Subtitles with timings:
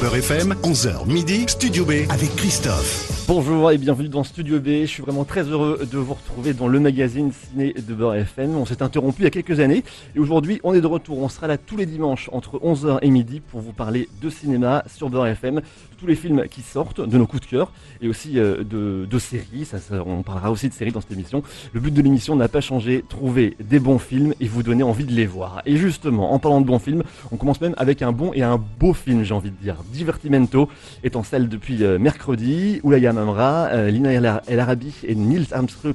[0.00, 3.17] Beurre FM, 11h midi, Studio B avec Christophe.
[3.28, 4.68] Bonjour et bienvenue dans Studio B.
[4.80, 8.56] Je suis vraiment très heureux de vous retrouver dans le magazine ciné de Beurre FM.
[8.56, 9.84] On s'est interrompu il y a quelques années
[10.16, 11.18] et aujourd'hui on est de retour.
[11.18, 14.82] On sera là tous les dimanches entre 11h et midi pour vous parler de cinéma
[14.86, 15.62] sur Beurre FM, de
[15.98, 17.70] tous les films qui sortent, de nos coups de cœur
[18.00, 19.66] et aussi euh, de, de séries.
[19.66, 19.76] Ça,
[20.06, 21.42] on parlera aussi de séries dans cette émission.
[21.74, 25.04] Le but de l'émission n'a pas changé, trouver des bons films et vous donner envie
[25.04, 25.60] de les voir.
[25.66, 28.56] Et justement, en parlant de bons films, on commence même avec un bon et un
[28.56, 29.76] beau film, j'ai envie de dire.
[29.92, 30.70] Divertimento
[31.04, 32.80] est en depuis euh, mercredi.
[32.84, 35.94] Oulaya Euh, Lina El- Arabi et Nils Armstrong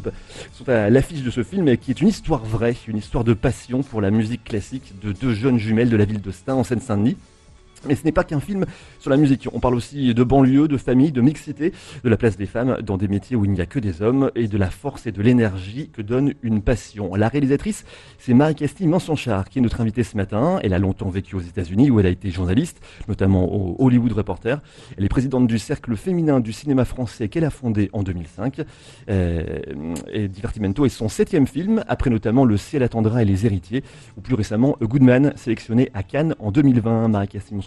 [0.54, 3.82] sont à l'affiche de ce film qui est une histoire vraie, une histoire de passion
[3.84, 7.18] pour la musique classique de deux jeunes jumelles de la ville de Stein en Seine-Saint-Denis.
[7.88, 8.66] Mais ce n'est pas qu'un film
[9.00, 9.48] sur la musique.
[9.54, 11.74] On parle aussi de banlieue, de famille, de mixité,
[12.04, 14.32] de la place des femmes dans des métiers où il n'y a que des hommes
[14.36, 17.16] et de la force et de l'énergie que donne une passion.
[17.16, 17.86] La réalisatrice,
[18.20, 20.60] c'est Marie-Castille Mensonchard qui est notre invitée ce matin.
[20.64, 24.62] Elle a longtemps vécu aux États-Unis où elle a été journaliste, notamment au Hollywood Reporter.
[24.98, 28.62] Elle est présidente du cercle féminin du cinéma français qu'elle a fondé en 2005.
[29.10, 29.60] Euh,
[30.12, 33.84] et Divertimento est son septième film, après notamment Le ciel attendra et Les héritiers,
[34.18, 37.08] ou plus récemment Goodman, sélectionné à Cannes en 2020.
[37.10, 37.58] Marie-Castille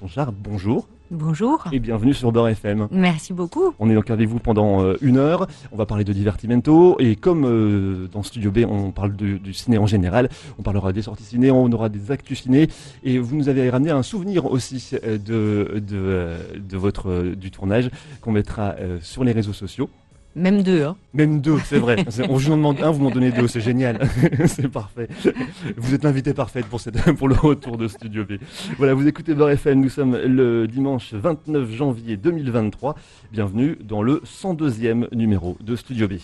[0.42, 1.64] Bonjour Bonjour.
[1.72, 2.88] et bienvenue sur Beurre FM.
[2.90, 3.74] Merci beaucoup.
[3.78, 5.46] On est donc avec vous pendant euh, une heure.
[5.72, 9.52] On va parler de Divertimento et comme euh, dans Studio B, on parle de- du
[9.52, 12.68] ciné en général, on parlera des sorties ciné, on aura des actus ciné
[13.04, 17.90] et vous nous avez ramené un souvenir aussi euh, de de, de votre du tournage
[18.20, 19.88] qu'on mettra sur les réseaux sociaux.
[20.36, 20.84] Même deux.
[20.84, 20.96] Hein.
[21.14, 22.04] Même deux, c'est vrai.
[22.28, 24.06] On vous en demande un, vous m'en donnez deux, c'est génial.
[24.46, 25.08] c'est parfait.
[25.78, 28.32] Vous êtes l'invité parfaite pour, cette, pour le retour de Studio B.
[28.76, 32.96] Voilà, vous écoutez Beurre FM, nous sommes le dimanche 29 janvier 2023.
[33.32, 36.16] Bienvenue dans le 102e numéro de Studio B.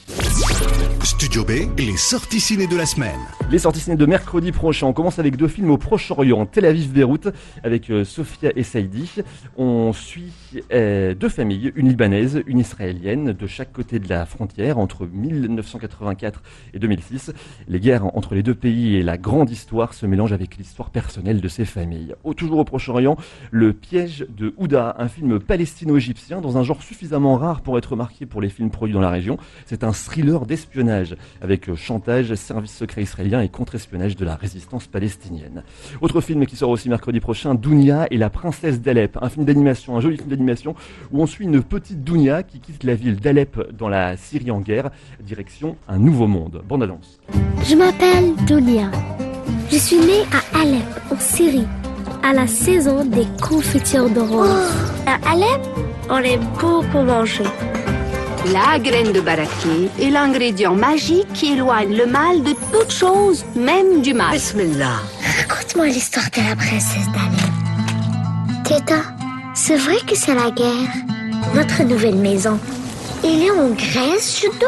[1.04, 3.18] Studio B, les sorties ciné de la semaine.
[3.50, 7.28] Les sorties ciné de mercredi prochain, on commence avec deux films au Proche-Orient, Tel Aviv-Beyrouth,
[7.64, 9.10] avec euh, Sofia et Saïdi.
[9.56, 10.32] On suit
[10.70, 16.42] euh, deux familles, une libanaise, une israélienne, de chaque côté de la frontière, entre 1984
[16.74, 17.32] et 2006.
[17.68, 21.40] Les guerres entre les deux pays et la grande histoire se mélangent avec l'histoire personnelle
[21.40, 22.14] de ces familles.
[22.24, 23.16] Au, toujours au Proche-Orient,
[23.50, 28.26] Le piège de Houda, un film palestino-égyptien dans un genre suffisamment rare pour être marqué
[28.26, 29.38] pour les films produits dans la région.
[29.66, 35.62] C'est un thriller d'espionnage avec chantage, service secret israélien et contre-espionnage de la résistance palestinienne.
[36.00, 39.96] Autre film qui sort aussi mercredi prochain, Dounia et la princesse d'Alep, un film d'animation,
[39.96, 40.74] un joli film d'animation
[41.10, 44.60] où on suit une petite Dounia qui quitte la ville d'Alep dans la Syrie en
[44.60, 46.62] guerre, direction un nouveau monde.
[46.68, 47.20] Bande annonce.
[47.64, 48.90] Je m'appelle Dounia.
[49.70, 51.66] Je suis née à Alep, en Syrie,
[52.22, 54.70] à la saison des confitures de rose.
[55.06, 55.62] À Alep,
[56.10, 57.44] on aime beaucoup manger.
[58.52, 64.02] La graine de baraquet est l'ingrédient magique qui éloigne le mal de toute chose, même
[64.02, 64.32] du mal.
[64.32, 65.00] Bismillah.
[65.48, 68.64] Raconte-moi l'histoire de la princesse d'Alep.
[68.64, 69.02] Teta,
[69.54, 70.90] c'est vrai que c'est la guerre.
[71.54, 72.58] Notre nouvelle maison.
[73.24, 74.66] Il est en Grèce, Judo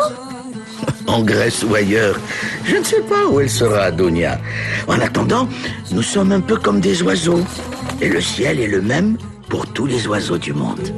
[1.06, 2.19] En Grèce ou ailleurs,
[2.65, 4.38] je ne sais pas où elle sera, Donia.
[4.87, 5.48] En attendant,
[5.92, 7.44] nous sommes un peu comme des oiseaux.
[8.00, 9.16] Et le ciel est le même
[9.48, 10.93] pour tous les oiseaux du monde.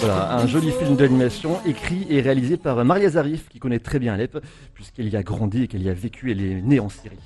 [0.00, 4.14] Voilà, un joli film d'animation écrit et réalisé par Maria Zarif, qui connaît très bien
[4.14, 4.38] Alep,
[4.74, 7.16] puisqu'elle y a grandi et qu'elle y a vécu, elle est née en Syrie.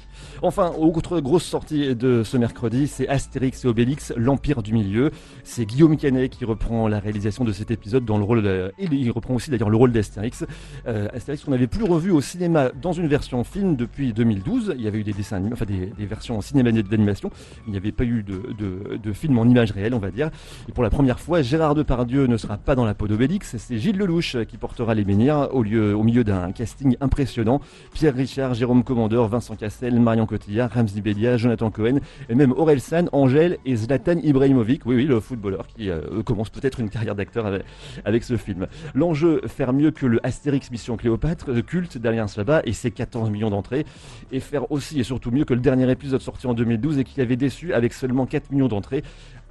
[0.40, 5.10] Enfin, autre grosse sortie de ce mercredi, c'est Astérix et Obélix, l'Empire du Milieu.
[5.44, 9.10] C'est Guillaume Canet qui reprend la réalisation de cet épisode dans le rôle de, il
[9.10, 10.44] reprend aussi d'ailleurs le rôle d'Astérix.
[10.86, 14.74] Euh, Astérix qu'on n'avait plus revu au cinéma dans une version film depuis 2012.
[14.76, 17.30] Il y avait eu des dessins animés, enfin des, versions en d'animation.
[17.66, 20.30] Il n'y avait pas eu de, de, de film en image réelle, on va dire.
[20.68, 23.56] Et pour la première fois, Gérard Depardieu ne sera pas dans la peau d'Obélix.
[23.56, 27.62] C'est Gilles Lelouch qui portera les menhirs au, lieu, au milieu d'un casting impressionnant.
[27.94, 32.80] Pierre Richard, Jérôme Commandeur, Vincent Cassel, Marion Cotillard, Ramzi Bedia, Jonathan Cohen et même Aurel
[32.80, 34.84] San, Angèle et Zlatan Ibrahimovic.
[34.84, 37.46] Oui, oui, le footballeur qui euh, commence peut-être une carrière d'acteur
[38.04, 38.66] avec, ce film.
[38.94, 43.30] L'enjeu, faire mieux que le Astérix Mission Cléopâtre, euh, culte d'Alain Chabat et ses 14
[43.30, 43.86] millions d'entrées,
[44.32, 47.20] et faire aussi et surtout mieux que le dernier épisode sorti en 2012 et qui
[47.20, 49.02] avait déçu avec seulement 4 millions d'entrées.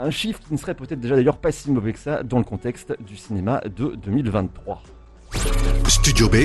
[0.04, 2.44] Un chiffre qui ne serait peut-être déjà d'ailleurs pas si mauvais que ça dans le
[2.44, 4.82] contexte du cinéma de 2023.
[5.88, 6.38] Studio B,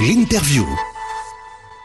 [0.00, 0.64] l'interview.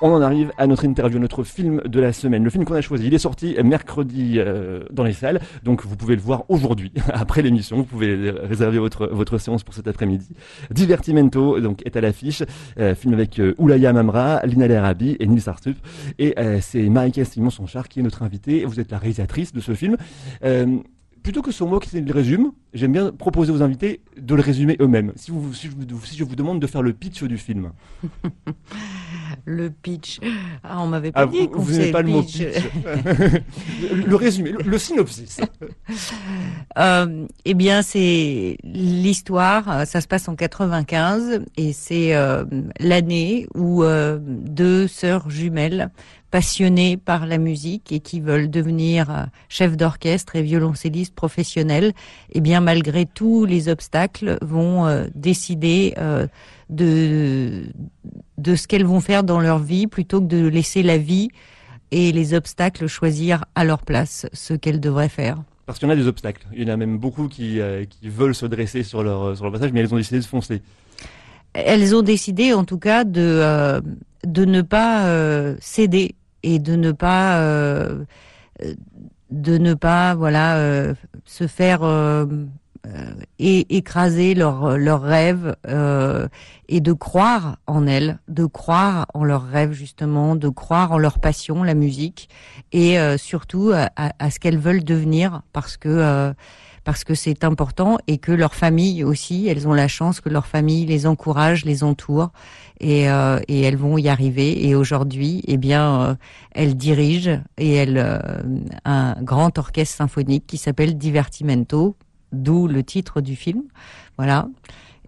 [0.01, 2.45] On en arrive à notre interview, notre film de la semaine.
[2.45, 5.97] Le film qu'on a choisi, il est sorti mercredi euh, dans les salles, donc vous
[5.97, 7.75] pouvez le voir aujourd'hui, après l'émission.
[7.75, 10.29] Vous pouvez réserver votre, votre séance pour cet après-midi.
[10.71, 12.43] Divertimento donc, est à l'affiche,
[12.79, 15.75] euh, film avec euh, Oulaya Mamra, Lina Arabi et Nils Arstup.
[16.19, 18.63] Et euh, c'est Marika Simon Sonchard qui est notre invitée.
[18.63, 19.97] Vous êtes la réalisatrice de ce film.
[21.27, 24.77] Plutôt que son mot qui le résume, j'aime bien proposer aux invités de le résumer
[24.79, 25.11] eux-mêmes.
[25.17, 27.73] Si, vous, si, je, vous- si je vous demande de faire le pitch du film.
[29.45, 30.19] Le pitch.
[30.63, 32.37] Ah, on m'avait pas Ah, dit qu'on vous faisait n'avez pas le mot pitch.
[32.45, 32.63] pitch.
[34.07, 35.39] le, résumé, le, le synopsis.
[36.77, 39.69] Euh, eh bien, c'est l'histoire.
[39.71, 42.45] euh, Ça se passe en 95 et c'est euh,
[42.79, 45.89] l'année où euh, deux sœurs jumelles
[46.31, 51.93] passionnées par la musique et qui veulent devenir euh, chefs d'orchestre et violoncellistes professionnels,
[52.31, 56.27] eh bien, malgré tous les obstacles, vont euh, décider euh,
[56.69, 57.63] de
[58.37, 61.29] de ce qu'elles vont faire dans leur vie plutôt que de laisser la vie
[61.89, 65.41] et les obstacles choisir à leur place ce qu'elles devraient faire.
[65.65, 66.45] Parce qu'il y en a des obstacles.
[66.53, 67.59] Il y en a même beaucoup qui,
[67.89, 70.61] qui veulent se dresser sur leur, sur leur passage, mais elles ont décidé de foncer.
[71.53, 73.81] Elles ont décidé en tout cas de euh,
[74.25, 78.03] de ne pas euh, céder et de ne pas euh,
[79.31, 80.93] de ne pas voilà euh,
[81.25, 82.25] se faire euh,
[82.85, 86.27] euh, et écraser leurs leurs rêves euh,
[86.69, 91.19] et de croire en elles, de croire en leurs rêves justement, de croire en leur
[91.19, 92.27] passion, la musique,
[92.73, 93.89] et surtout à,
[94.19, 96.33] à- ce qu'elles veulent devenir parce que
[96.87, 100.47] parce que c'est important et que leur famille aussi, elles ont la chance que leur
[100.47, 102.31] famille les encourage, les entoure
[102.79, 104.65] et, euh, et elles vont y arriver.
[104.65, 106.15] Et aujourd'hui, eh bien, euh,
[106.53, 108.19] elles dirigent et elles euh,
[108.85, 111.97] un grand orchestre symphonique qui s'appelle Divertimento,
[112.31, 113.63] d'où le titre du film.
[114.15, 114.47] Voilà.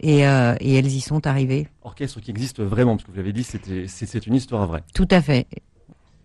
[0.02, 1.70] Et, euh, et elles y sont arrivées.
[1.84, 4.84] Orchestre qui existe vraiment, parce que vous l'avez dit, c'est, une histoire vraie.
[4.94, 5.48] Tout à fait.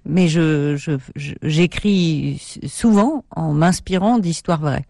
[0.05, 4.85] Mais je, je, je- j'écris souvent en m'inspirant d'histoires vraies.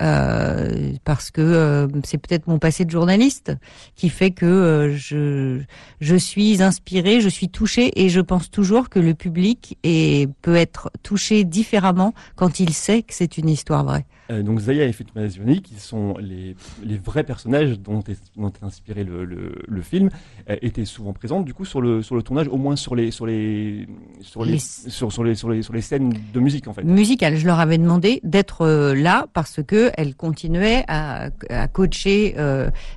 [0.00, 3.52] Euh, parce que euh, c'est peut-être mon passé de journaliste
[3.96, 5.60] qui fait que euh, je,
[6.00, 10.54] je suis inspirée, je suis touchée et je pense toujours que le public est, peut
[10.54, 14.06] être touché différemment quand il sait que c'est une histoire vraie.
[14.30, 16.54] Euh, donc Zaya et Fatuma Zioni, qui sont les,
[16.84, 20.10] les vrais personnages dont est, dont est inspiré le, le, le film,
[20.50, 23.10] euh, étaient souvent présentes du coup sur le, sur le tournage, au moins sur les,
[23.10, 23.86] sur les,
[24.20, 26.84] sur les, Les- sur, sur les, sur les, sur les scènes de musique en fait.
[26.84, 27.36] musicale.
[27.36, 32.34] Je leur avais demandé d'être euh, là parce que elles continuaient à, à coacher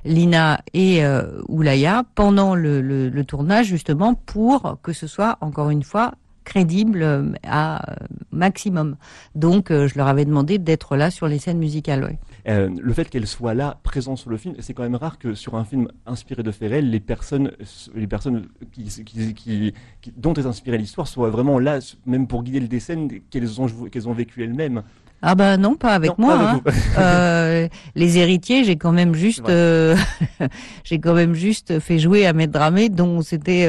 [0.04, 1.02] Lina et
[1.48, 6.12] Oulaya pendant le, le- le tournage justement pour que ce soit encore une fois
[6.44, 7.94] crédible euh, à euh,
[8.30, 8.96] maximum.
[9.34, 12.04] Donc euh, je leur avais demandé d'être là sur les scènes musicales.
[12.04, 12.18] ouais.
[12.48, 15.34] Euh, le fait qu'elle soit là, présente sur le film, c'est quand même rare que
[15.34, 17.52] sur un film inspiré de réels, les personnes,
[17.94, 22.42] les personnes qui, qui, qui- qui- dont est inspirée l'histoire soient vraiment là, même pour
[22.42, 24.82] guider le dessin qu'elles ont, qu'elles ont vécu elles-mêmes.
[25.24, 26.36] Ah bah non, pas avec Non, moi.
[26.36, 26.60] pas hein.
[26.66, 26.74] avec.
[26.98, 29.94] Euh, les héritiers, j'ai quand même juste, euh,
[30.84, 33.66] j'ai quand même juste fait jouer à Dramé, dont c'était,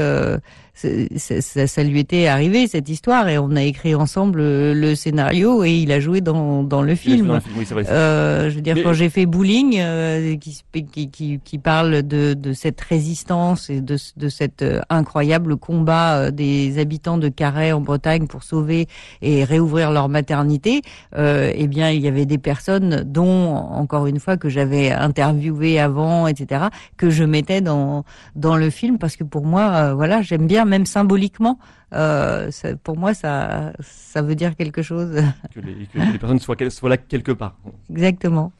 [0.75, 5.64] ça, ça lui était arrivé cette histoire, et on a écrit ensemble le, le scénario,
[5.64, 7.28] et il a joué dans dans le film.
[7.28, 7.86] dans le film, oui, vrai.
[7.90, 12.02] Euh, je veux dire, Mais- quand j'ai fait Bowling, euh, qui, qui, qui, qui parle
[12.04, 17.30] de, de cette résistance et de, de cet euh, incroyable combat euh, des habitants de
[17.30, 18.88] Carhaix en Bretagne pour sauver
[19.22, 20.81] et réouvrir leur maternité,
[21.18, 25.80] euh, eh bien, il y avait des personnes dont, encore une fois, que j'avais interviewé
[25.80, 26.66] avant, etc.,
[26.98, 28.04] que je mettais dans
[28.36, 31.60] dans le film parce que pour moi, euh, voilà, j'aime bien, même symboliquement,
[31.94, 35.21] euh, ça- pour moi, ça ça veut dire quelque chose.
[35.54, 37.57] que les, que les personnes soient, là quelque part.
[37.89, 38.51] Exactement.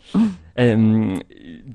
[0.60, 1.18] Euh,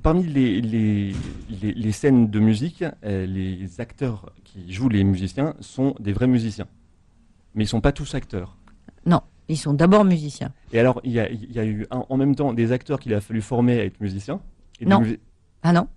[0.02, 1.14] parmi les, les,
[1.50, 6.66] les, scènes de musique, euh, les acteurs qui jouent les musiciens sont des vrais musiciens.
[7.54, 8.56] Mais ils sont pas tous acteurs.
[9.04, 10.52] Non, ils sont d'abord musiciens.
[10.72, 13.14] Et alors, il y a, il y a eu en même temps des acteurs qu'il
[13.14, 14.40] a fallu former à être musiciens.
[14.80, 15.02] Et Non.
[15.62, 15.88] Ah non,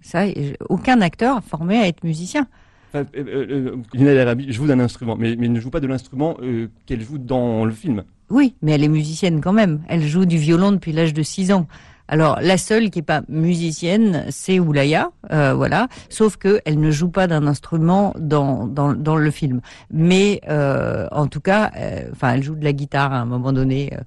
[0.00, 0.24] ça,
[0.68, 2.46] aucun acteur formé à être musicien.
[2.92, 6.68] Enfin, euh, euh, euh, joue d'un instrument, mais, mais ne joue pas de l'instrument euh,
[6.86, 8.02] qu'elle joue dans le film.
[8.30, 9.82] Oui, mais elle est musicienne quand même.
[9.88, 11.68] Elle joue du violon depuis l'âge de 6 ans.
[12.10, 15.86] Alors la seule qui est pas musicienne, c'est Oulaya, euh, voilà.
[16.08, 19.60] Sauf que elle ne joue pas d'un instrument dans, dans dans le film.
[19.92, 23.52] Mais euh, en tout cas, euh, enfin, elle joue de la guitare à un moment
[23.52, 24.00] donné euh,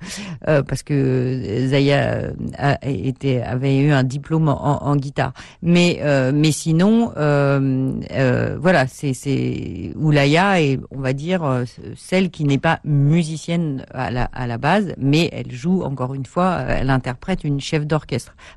[0.50, 5.32] euh, parce que Zaya a, été avait eu un diplôme en, guitare.
[5.62, 6.02] Mais
[6.34, 11.64] mais sinon, voilà, c'est c'est Oulaya et on va dire
[11.96, 16.26] celle qui n'est pas musicienne à la à la base, mais elle joue encore une
[16.26, 17.93] fois, elle interprète une chef d'orchestre.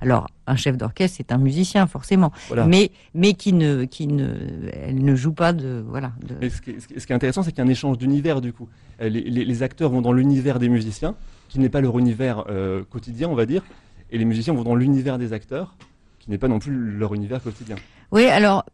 [0.00, 2.66] Alors un chef d'orchestre, c'est un musicien forcément, Voilà.
[2.66, 4.28] mais mais qui ne qui ne
[4.72, 6.12] elle ne joue pas de voilà.
[6.26, 6.34] De...
[6.40, 8.52] Mais ce, qui est, ce qui intéressant, c'est qu'il y a un échange d'univers du
[8.52, 8.68] coup.
[9.00, 11.14] Euh, Les, les- les acteurs vont dans l'univers des musiciens,
[11.48, 13.62] qui n'est pas leur univers euh, quotidien, on va dire,
[14.10, 15.74] et les musiciens vont dans l'univers des acteurs,
[16.18, 17.76] qui n'est pas non plus leur univers quotidien.
[18.12, 18.64] Oui, alors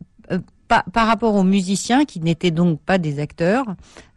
[0.92, 3.64] par, rapport aux musiciens qui n'étaient donc pas des acteurs,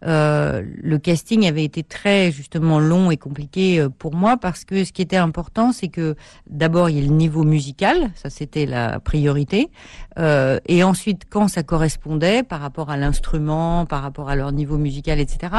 [0.05, 4.83] euh, le casting avait été très justement long et compliqué euh, pour moi parce que
[4.83, 6.15] ce qui était important, c'est que
[6.49, 9.69] d'abord il y a le niveau musical, ça c'était la priorité,
[10.17, 14.77] euh, et ensuite quand ça correspondait par rapport à l'instrument, par rapport à leur niveau
[14.77, 15.53] musical, etc.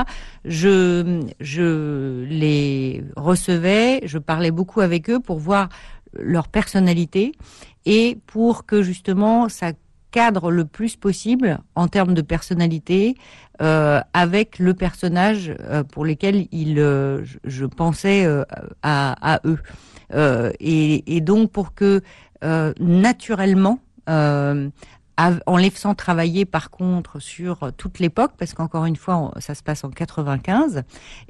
[0.44, 5.68] Je je les recevais, je parlais beaucoup avec eux pour voir
[6.18, 7.32] leur personnalité
[7.84, 9.72] et pour que justement ça
[10.50, 13.16] le plus possible en termes de personnalité
[13.60, 18.26] euh, avec le personnage euh, pour lequel il, euh, je, pensais
[18.82, 19.58] à, eux.
[20.60, 22.00] Et, donc pour que
[22.80, 23.78] naturellement
[25.18, 29.62] en les faisant travailler par contre sur toute l'époque, parce qu'encore une fois, ça se
[29.62, 30.82] passe en 95,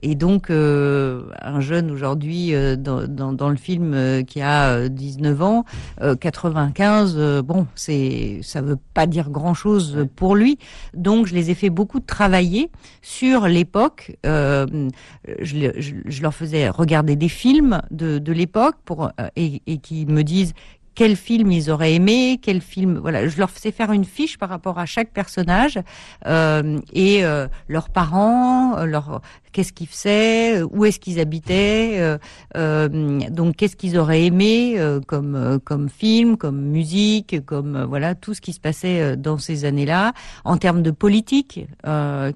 [0.02, 4.88] et donc euh, un jeune aujourd'hui euh, dans, dans, dans, le film euh, qui a
[4.88, 5.64] 19 ans,
[6.20, 10.58] 95, bon, c'est ça veut pas dire grand chose pour lui,
[10.94, 12.70] donc je les ai fait beaucoup travailler
[13.02, 14.16] sur l'époque.
[14.24, 20.06] Je, je, je, leur faisais regarder des films de, de l'époque pour et, et qui
[20.06, 20.54] me disent
[20.96, 22.98] quel film ils auraient aimé, quel film.
[22.98, 25.78] Voilà, je leur faisais faire une fiche par rapport à chaque personnage
[26.26, 29.20] euh, et euh, leurs parents, euh, leur
[29.56, 32.18] qu'est-ce qu'ils faisaient, où est-ce qu'ils habitaient, euh,
[32.56, 32.88] euh,
[33.30, 38.42] donc qu'est-ce qu'ils auraient aimé euh, comme comme film, comme musique, comme voilà tout ce
[38.42, 40.12] qui se passait dans ces années-là.
[40.44, 41.66] En termes de politique,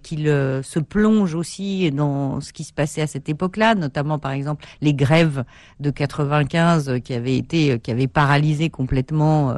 [0.02, 4.64] qu'ils se plongent aussi dans ce qui se passait à cette époque-là, notamment par exemple
[4.80, 5.44] les grèves
[5.78, 9.54] de 95 qui avaient été qui avaient paralysé complètement,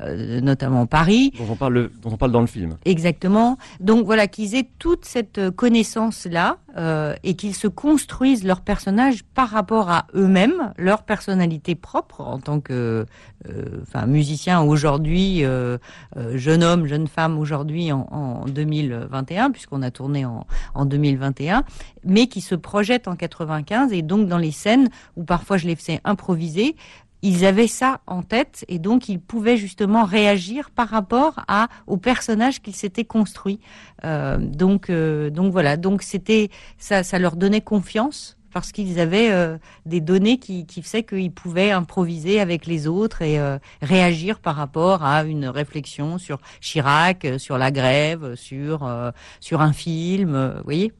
[0.00, 1.32] notamment Paris.
[1.38, 2.76] Dont on parle, dont on parle dans le film.
[2.84, 3.58] Exactement.
[3.80, 6.58] Donc voilà qu'ils aient toute cette connaissance là.
[6.76, 12.40] Euh, et qu'ils se construisent leurs personnages par rapport à eux-mêmes, leur personnalité propre en
[12.40, 13.06] tant que
[13.48, 15.78] euh, enfin musicien aujourd'hui, euh,
[16.32, 21.62] jeune homme, jeune femme aujourd'hui en, en 2021, puisqu'on a tourné en, en 2021,
[22.04, 25.76] mais qui se projettent en 95 et donc dans les scènes où parfois je les
[25.76, 26.74] faisais improviser,
[27.24, 31.96] ils avaient ça en tête et donc ils pouvaient justement réagir par rapport à au
[31.96, 33.60] personnage qu'ils s'étaient construit.
[34.04, 39.32] Euh, donc euh, donc voilà, donc c'était ça, ça leur donnait confiance parce qu'ils avaient
[39.32, 44.38] euh, des données qui, qui faisaient qu'ils pouvaient improviser avec les autres et euh, réagir
[44.38, 48.88] par rapport à une réflexion sur Chirac, sur la grève, sur
[49.40, 50.92] sur un film, vous voyez.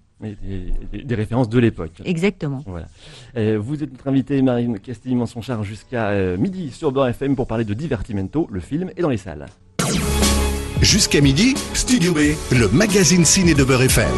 [0.92, 2.02] Des, références de l'époque.
[2.04, 2.62] Exactement.
[2.66, 2.86] Voilà.
[3.36, 7.46] Euh, vous êtes notre invitée Marine Castilly char jusqu'à euh, midi sur Beurre FM pour
[7.46, 8.48] parler de Divertimento.
[8.50, 9.46] Le film est dans les salles.
[10.80, 12.18] Jusqu'à midi, Studio B,
[12.52, 14.08] le magazine ciné de Beurre FM.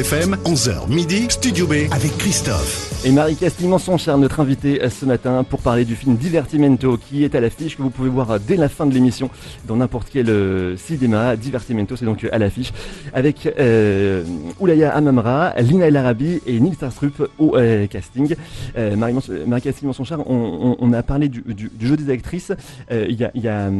[0.00, 3.04] FM, 11h midi, Studio B avec Christophe.
[3.04, 7.22] Et Marie Castillement, son cher, notre invité ce matin pour parler du film Divertimento qui
[7.22, 9.28] est à l'affiche, que vous pouvez voir dès la fin de l'émission
[9.66, 11.36] dans n'importe quel euh, cinéma.
[11.36, 12.72] Divertimento, c'est donc à l'affiche
[13.12, 14.24] avec euh,
[14.58, 18.34] Oulaya Amamra, Lina El Arabi et Nils Starstrup au euh, casting.
[18.78, 19.16] Euh, Marie,
[19.46, 21.44] Marie Castillement, son cher, on, a parlé du,
[21.78, 22.52] jeu des actrices.
[22.90, 23.70] Il y a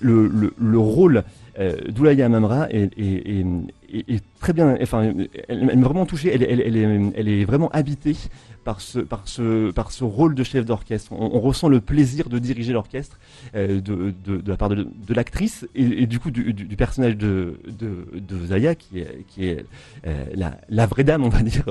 [0.00, 1.24] le, le, le, rôle
[1.58, 2.90] euh, Doulaya Mamra est,
[4.40, 5.12] très bien, enfin,
[5.48, 8.16] elle, m'a vraiment touchée, elle, elle, est, vraiment habitée
[8.64, 11.12] par ce, par ce, par ce rôle de chef d'orchestre.
[11.12, 13.18] On, ressent le plaisir de diriger l'orchestre
[13.54, 18.46] euh, de, de, la part de, de l'actrice et, du coup du, personnage de, de,
[18.46, 19.64] Zaya, qui est, qui est
[20.06, 21.64] euh, la, la, vraie dame, on va dire,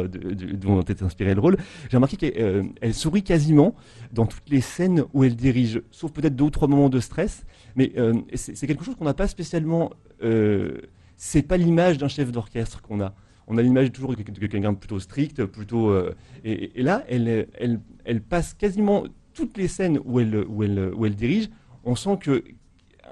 [0.53, 1.58] dont est inspiré le rôle.
[1.89, 3.75] J'ai remarqué qu'elle elle sourit quasiment
[4.13, 7.43] dans toutes les scènes où elle dirige, sauf peut-être deux ou trois moments de stress.
[7.75, 9.91] Mais euh, c'est quelque chose qu'on n'a pas spécialement.
[10.23, 10.81] Euh,
[11.17, 13.13] c'est pas l'image d'un chef d'orchestre qu'on a.
[13.47, 15.89] On a l'image toujours de quelqu'un de plutôt strict, plutôt.
[15.89, 19.03] Euh, et, là, elle, elle, elle, passe quasiment
[19.33, 21.49] toutes les scènes où elle, où elle, où elle dirige.
[21.83, 22.43] On sent que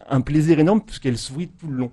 [0.09, 1.91] un plaisir énorme puisqu'elle sourit tout le long.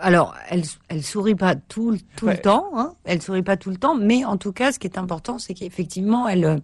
[0.00, 3.76] Alors, elle, elle sourit pas tout, tout le temps, hein, elle sourit pas tout le
[3.76, 6.60] temps, mais en tout cas, ce qui est important, c'est qu'effectivement, elle,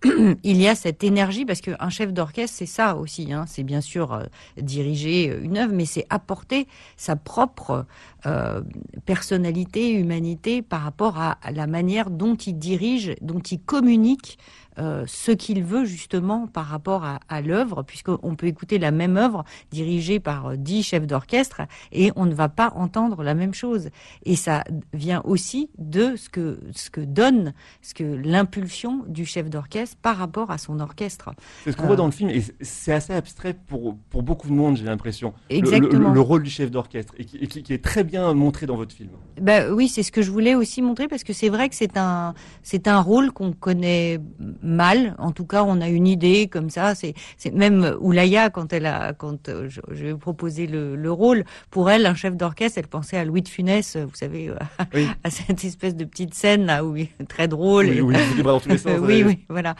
[0.44, 3.46] il y a cette énergie parce qu'un chef d'orchestre c'est ça aussi hein.
[3.48, 4.24] c'est bien sûr euh,
[4.56, 7.84] diriger euh, une œuvre mais c'est apporter sa propre
[8.24, 8.62] euh,
[9.06, 14.38] personnalité humanité par rapport à, la manière dont il dirige dont il communique
[14.78, 19.16] euh, ce qu'il veut justement par rapport à, à l'œuvre, puisqu'on peut écouter la même
[19.16, 23.54] œuvre dirigée par euh, dix chefs d'orchestre et on ne va pas entendre la même
[23.54, 23.90] chose.
[24.24, 29.50] Et ça vient aussi de ce que ce que donne, ce que l'impulsion du chef
[29.50, 31.30] d'orchestre par rapport à son orchestre.
[31.64, 34.54] C'est ce qu'on voit dans le film et c'est assez abstrait pour pour beaucoup de
[34.54, 35.32] monde, j'ai l'impression.
[35.50, 36.12] Exactement.
[36.12, 39.10] Le, rôle du chef d'orchestre et, qui, qui, est très bien montré dans votre film.
[39.40, 41.96] Ben oui, c'est ce que je voulais aussi montrer parce que c'est vrai que c'est
[41.96, 44.20] un c'est un rôle qu'on connaît
[44.68, 45.14] mal.
[45.18, 46.94] En tout cas, on a une idée comme ça.
[46.94, 47.14] C'est,
[47.52, 51.44] même Oulaya quand elle a, quand euh, je, je lui ai proposé le, le, rôle,
[51.70, 54.50] pour elle, un chef d'orchestre, elle pensait à Louis de Funès, vous savez,
[55.24, 56.96] à cette espèce de petite scène là où
[57.28, 57.86] très drôle.
[57.86, 59.74] Oui, oui, oui, oui, voilà.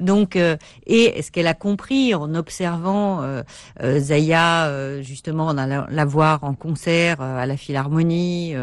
[0.00, 3.42] Donc, euh, et ce qu'elle a compris en observant euh,
[3.82, 8.54] euh Zaya, justement, en allant la voir en concert à la Philharmonie,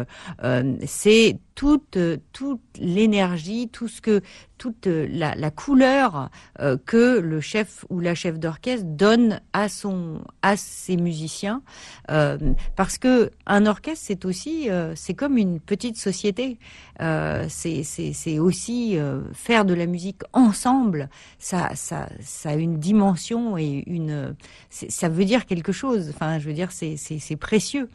[0.86, 1.98] c'est toute
[2.32, 4.22] toute l'énergie, tout ce que
[4.58, 6.30] toute la, la couleur
[6.60, 11.62] euh, que le chef ou la chef d'orchestre donne à son à ses musiciens,
[12.10, 12.38] euh,
[12.76, 16.58] parce que un orchestre c'est aussi euh, c'est comme une petite société,
[17.02, 23.58] euh, c'est aussi euh, faire de la musique ensemble, ça ça ça a une dimension
[23.58, 24.34] et une
[24.70, 26.10] ça veut dire quelque chose.
[26.14, 27.88] Enfin je veux dire c'est précieux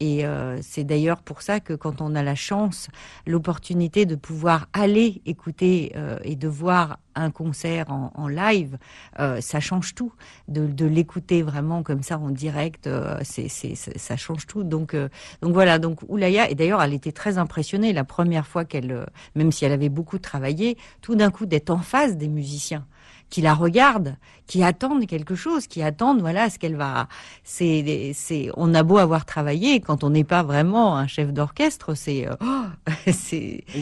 [0.00, 0.24] et
[0.62, 2.88] c'est d'ailleurs pour ça que quand on a la chance
[3.26, 8.78] l'opportunité de pouvoir aller écouter euh, et de voir un concert en, live,
[9.18, 10.12] euh, ça change tout.
[10.48, 14.62] De, l'écouter vraiment comme ça en direct, euh, c'est, ça change tout.
[14.62, 15.08] Donc, euh,
[15.42, 15.78] donc voilà.
[15.78, 19.72] Donc Oulaya, et d'ailleurs, elle était très impressionnée la première fois qu'elle, même si elle
[19.72, 22.86] avait beaucoup travaillé, tout d'un coup d'être en face des musiciens
[23.30, 24.16] qui la regardent,
[24.46, 27.08] qui attendent quelque chose, qui attendent voilà ce qu'elle va.
[27.44, 31.94] C'est c'est on a beau avoir travaillé quand on n'est pas vraiment un chef d'orchestre,
[31.94, 32.90] c'est euh, oh,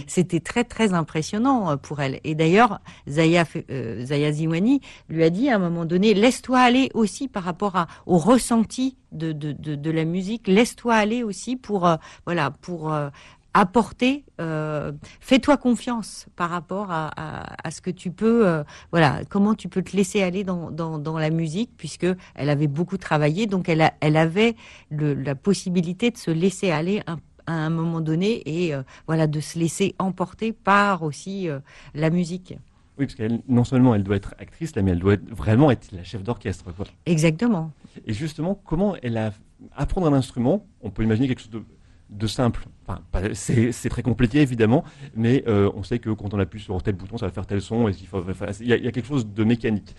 [0.07, 2.21] c'était très très impressionnant euh, pour elle.
[2.25, 6.91] Et d'ailleurs Zaya euh, Zaya Ziwani lui a dit à un moment donné laisse-toi aller
[6.95, 11.57] aussi par rapport à au ressenti de de de, de la musique, laisse-toi aller aussi
[11.57, 11.97] pour euh,
[12.27, 13.09] voilà pour euh,
[13.55, 19.21] apporter, euh, fais-toi confiance par rapport à, à, à, ce que tu peux, euh, voilà,
[19.29, 22.99] comment tu peux te laisser aller dans, dans, dans, la musique, puisque elle avait beaucoup
[22.99, 24.57] travaillé, donc elle, a, elle avait
[24.91, 29.27] le, la possibilité de se laisser aller un, à un moment donné et euh, voilà
[29.27, 31.49] de se laisser emporter par aussi
[31.95, 32.55] la musique.
[32.99, 35.71] Oui, parce qu'elle, non seulement elle doit être actrice, là, mais elle doit être, vraiment
[35.71, 36.65] être la chef d'orchestre.
[37.07, 37.73] Exactement.
[38.07, 39.33] Et justement, comment elle a
[39.77, 41.65] apprendre un instrument On peut imaginer quelque chose de
[42.15, 42.67] de simple.
[42.87, 43.01] Enfin,
[43.33, 47.17] c'est très compliqué évidemment, mais euh, on sait que quand on appuie sur tel bouton,
[47.17, 47.89] ça va faire tel son.
[47.89, 48.23] Il, faut,
[48.61, 49.95] y, a, quelque chose de mécanique,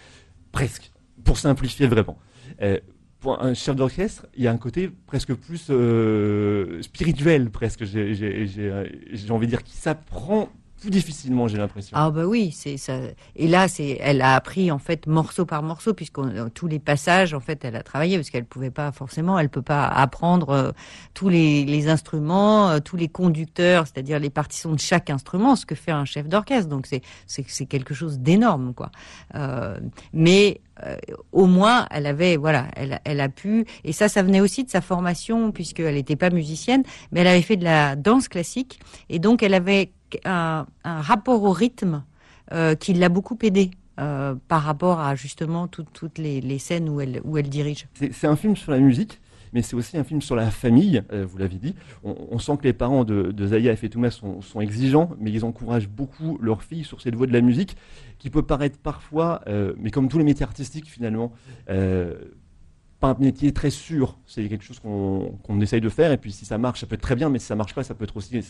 [0.52, 0.92] presque,
[1.24, 2.18] pour simplifier vraiment.
[2.62, 2.80] Euh,
[3.20, 9.32] pour un chef d'orchestre, il y a un côté presque plus euh, spirituel, presque, j'ai
[9.32, 11.96] envie de dire, qui s'apprend plus difficilement, j'ai l'impression.
[11.98, 13.00] Ah bah oui, c'est ça.
[13.36, 16.20] Et là, c'est, elle a appris en fait morceau par morceau, puisque
[16.54, 19.62] tous les passages, en fait, elle a travaillé parce qu'elle pouvait pas forcément, elle peut
[19.62, 20.72] pas apprendre euh,
[21.14, 25.76] tous les, instruments, euh, tous les conducteurs, c'est-à-dire les partitions de chaque instrument, ce que
[25.76, 26.70] fait un chef d'orchestre.
[26.70, 28.92] Donc c'est c'est quelque chose d'énorme, quoi.
[29.36, 29.80] Euh,
[30.14, 30.98] mais euh,
[31.32, 34.70] au moins, elle avait, voilà, elle, elle a pu, et ça, ça venait aussi de
[34.70, 39.20] sa formation, puisqu'elle n'était pas musicienne, mais elle avait fait de la danse classique, et
[39.20, 39.92] donc elle avait
[40.26, 42.04] un, rapport au rythme
[42.52, 43.72] euh, qui l'a beaucoup aidé.
[43.98, 47.88] Euh, par rapport à justement tout, toutes les, scènes où elle, dirige.
[48.12, 49.22] C'est un film sur la musique,
[49.54, 51.76] mais c'est aussi un film sur la famille, euh, vous l'avez dit.
[52.04, 55.46] On, sent que les parents de, de Zaya et Fetouma sont, sont, exigeants, mais ils
[55.46, 57.78] encouragent beaucoup leur fille sur cette voie de la musique,
[58.20, 59.42] qui peut paraître parfois,
[59.78, 61.32] mais comme tous les métiers artistiques finalement,
[63.14, 64.18] pas un métier très sûr.
[64.26, 66.96] C'est quelque chose qu'on qu essaye de faire, et puis si ça marche, ça peut
[66.96, 68.42] être très bien, mais si ça marche pas, ça peut être aussi,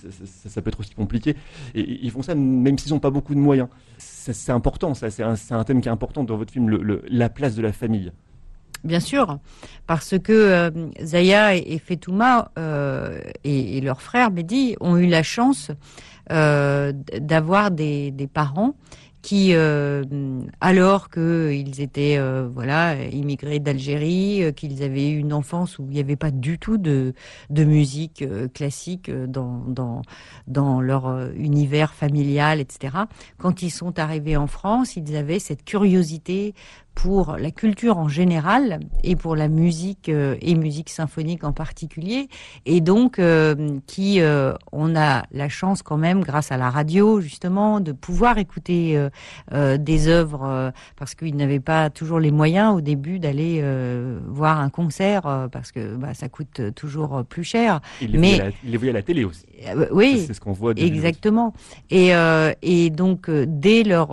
[0.95, 1.35] compliqué.
[1.73, 3.67] Et, ils font ça même s'ils n'ont pas beaucoup de moyens.
[3.97, 4.93] C'est important.
[4.93, 6.69] C'est un, thème qui est important dans votre film,
[7.07, 8.11] la place de la famille.
[8.83, 9.39] Bien sûr,
[9.87, 10.69] parce que euh,
[11.01, 15.71] Zaya et, et Fetouma euh, et, et, leur frère Mehdi ont eu la chance
[16.31, 16.91] euh,
[17.21, 18.73] d'avoir des, parents
[19.25, 20.03] qui, euh,
[20.61, 25.95] alors qu'ils étaient euh, voilà immigrés d'Algérie, euh, qu'ils avaient eu une enfance où il
[25.95, 27.15] n'y avait pas du tout de,
[27.49, 30.03] de musique euh, classique dans, dans,
[30.45, 32.97] dans leur euh, univers familial, etc.
[33.39, 36.53] Quand ils sont arrivés en France, ils avaient cette curiosité
[36.95, 42.29] pour la culture en général et pour la musique euh, et musique symphonique en particulier.
[42.65, 47.19] Et donc euh, qui euh, on a la chance quand même grâce à la radio
[47.19, 48.97] justement de pouvoir écouter
[49.51, 53.63] euh, des œuvres parce qu'ils n'avaient pas toujours les moyens au début d'aller
[54.27, 57.81] voir un concert parce que bah, ça coûte toujours plus cher.
[58.01, 59.45] Il les mais voyait à la télé aussi.
[59.91, 60.23] Oui.
[60.25, 61.53] C'est ce qu'on voit exactement.
[61.89, 62.11] Et
[62.61, 64.09] et donc dès leur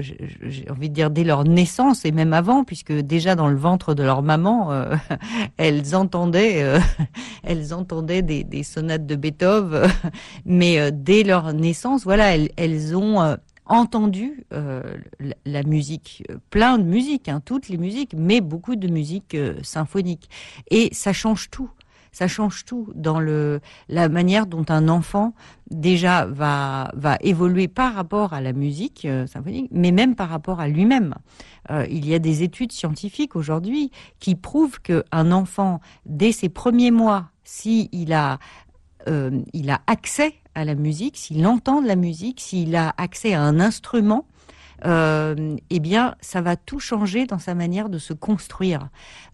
[0.00, 3.94] j'ai envie de dire dès leur naissance et même avant, puisque déjà dans le ventre
[3.94, 4.94] de leur maman, euh,
[5.56, 6.78] elles entendaient, euh,
[7.42, 9.90] elles entendaient des, sonates de Beethoven,
[10.44, 17.40] mais euh, dès leur naissance, voilà, elles, ont entendu la, musique, plein de musique, hein,
[17.44, 20.28] toutes les musiques, mais beaucoup de musique symphonique.
[20.70, 21.70] Et ça change tout
[22.12, 25.34] ça change tout dans le la manière dont un enfant
[25.70, 30.60] déjà va va évoluer par rapport à la musique euh, symphonique, mais même par rapport
[30.60, 31.14] à lui-même.
[31.70, 36.48] Euh, il y a des études scientifiques aujourd'hui qui prouvent que un enfant dès ses
[36.48, 38.38] premiers mois, si il a
[39.08, 43.34] euh, il a accès à la musique, s'il entend de la musique, s'il a accès
[43.34, 44.26] à un instrument,
[44.84, 48.88] euh, eh bien, ça va tout changer dans sa manière de se construire,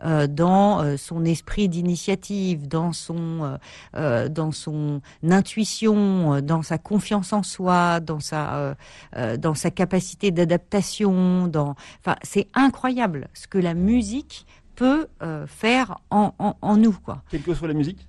[0.05, 3.59] euh, dans euh, son esprit d'initiative, dans son,
[3.95, 8.77] euh, dans son intuition, dans sa confiance en soi, dans sa,
[9.39, 11.51] dans sa capacité d'adaptation.
[11.55, 15.07] Enfin, c'est incroyable ce que la musique peut
[15.47, 17.23] faire en, en, en nous, quoi.
[17.31, 18.07] Quelle que soit la musique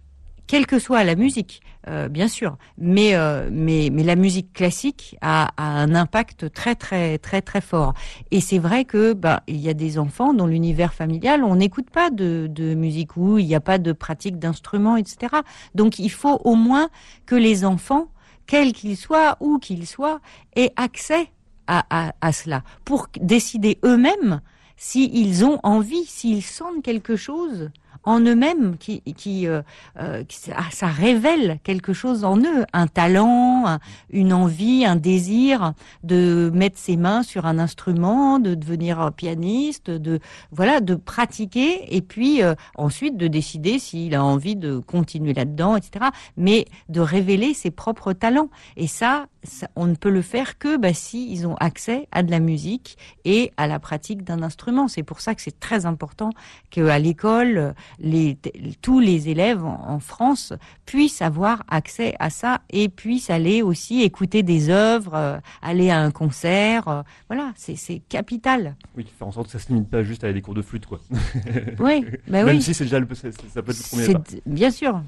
[0.48, 5.18] quelle que soit la musique, euh, bien sûr, mais, euh, mais, mais la musique classique
[5.22, 7.94] a, a, un impact très très très très fort.
[8.32, 11.90] Et c'est vrai que bah, il y a des enfants dans l'univers familial, on n'écoute
[11.90, 15.36] pas de, de musique où il n'y a pas de pratique d'instruments, etc.
[15.76, 16.90] Donc il faut au moins
[17.26, 18.08] que les enfants,
[18.48, 20.22] quels qu'ils soient, où qu'ils soient,
[20.56, 21.30] aient accès
[21.68, 24.42] à, à, à cela pour décider eux-mêmes
[24.78, 27.72] s'ils ont envie, s'ils sentent quelque chose
[28.08, 29.62] en eux-mêmes, qui, qui, euh,
[30.00, 30.24] euh,
[30.72, 36.78] ça révèle quelque chose en eux, un talent, un, une envie, un désir de mettre
[36.78, 40.22] ses mains sur un instrument, de devenir pianiste, de
[40.54, 45.76] voilà, de pratiquer et puis euh, ensuite de décider s'il a envie de continuer là-dedans,
[45.76, 46.06] etc.
[46.38, 48.50] Mais de révéler ses propres talents.
[48.78, 52.24] Et ça, ça on ne peut le faire que bah, si ils ont accès à
[52.24, 54.88] de la musique et à la pratique d'un instrument.
[54.88, 56.30] C'est pour ça que c'est très important
[56.70, 58.38] qu'à l'école les,
[58.82, 60.54] tous les élèves en, en, France
[60.86, 66.00] puissent avoir accès à ça et puissent aller aussi écouter des œuvres, euh, aller à
[66.00, 66.88] un concert.
[66.88, 68.76] Euh, voilà, c'est capital.
[68.96, 70.86] Oui, faire en sorte que ça se limite pas juste à des cours de flûte,
[70.86, 71.00] quoi.
[71.80, 72.62] Oui, bah Même oui.
[72.62, 74.24] si c'est déjà le, ça peut être le premier pas.
[74.46, 75.02] Bien sûr,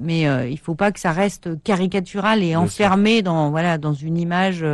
[0.00, 3.24] mais euh, il faut pas que ça reste caricatural et Bien enfermé sûr.
[3.24, 4.64] dans voilà dans une image.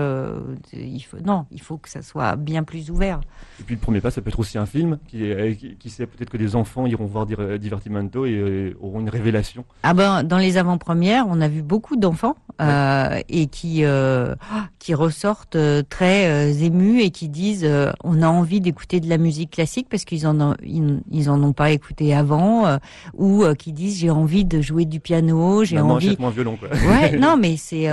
[0.72, 3.20] Il faut non, il faut que ça soit bien plus ouvert.
[3.60, 6.30] Et puis le premier pas, ça peut être aussi un film qui, qui sait peut-être
[6.30, 9.64] que des enfants iront voir dire, Divertimento et euh, auront une révélation.
[9.82, 12.66] Ah ben dans les avant-premières, on a vu beaucoup d'enfants Ouais.
[12.68, 14.34] euh, et qui euh,
[14.78, 15.56] qui ressortent
[15.88, 17.66] très émus et qui disent
[18.04, 21.42] on a envie d'écouter de la musique classique parce qu'ils en ont, ils, ils en
[21.42, 22.78] ont pas écouté avant
[23.16, 26.68] ou qui disent j'ai envie de jouer du piano, j'ai envie achète-moi un violon, quoi.
[26.68, 27.88] Ouais, non mais c'est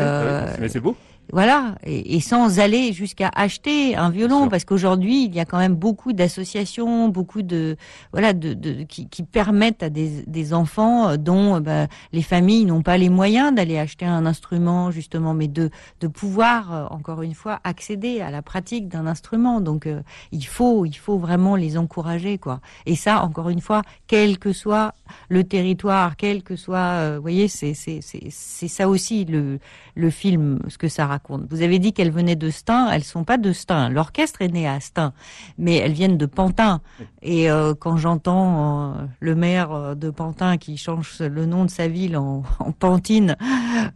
[0.60, 0.96] Mais c'est beau.
[1.34, 5.58] Voilà, et, et sans aller jusqu'à acheter un violon, parce qu'aujourd'hui il y a quand
[5.58, 7.76] même beaucoup d'associations, beaucoup de
[8.14, 12.22] voilà de, de qui, qui permettent à des, des enfants euh, dont euh, bah, les
[12.22, 16.86] familles n'ont pas les moyens d'aller acheter un instrument justement, mais de de pouvoir euh,
[16.92, 19.60] encore une fois accéder à la pratique d'un instrument.
[19.60, 22.62] Donc euh, il faut il faut vraiment les encourager quoi.
[22.86, 24.94] Et ça encore une fois, quel que soit
[25.30, 29.60] le territoire, quel que soit, euh, vous voyez, c'est c'est c'est c'est ça aussi le
[29.96, 31.17] le film, ce que ça raconte.
[31.50, 33.90] Vous avez dit qu'elles venaient de Stein, elles sont pas de Stein.
[33.90, 35.14] L'orchestre est né à Stein,
[35.58, 36.82] mais elles viennent de Pantin.
[37.22, 41.70] Et euh, quand j'entends euh, le maire euh, de Pantin qui change le nom de
[41.70, 43.36] sa ville en, en Pantine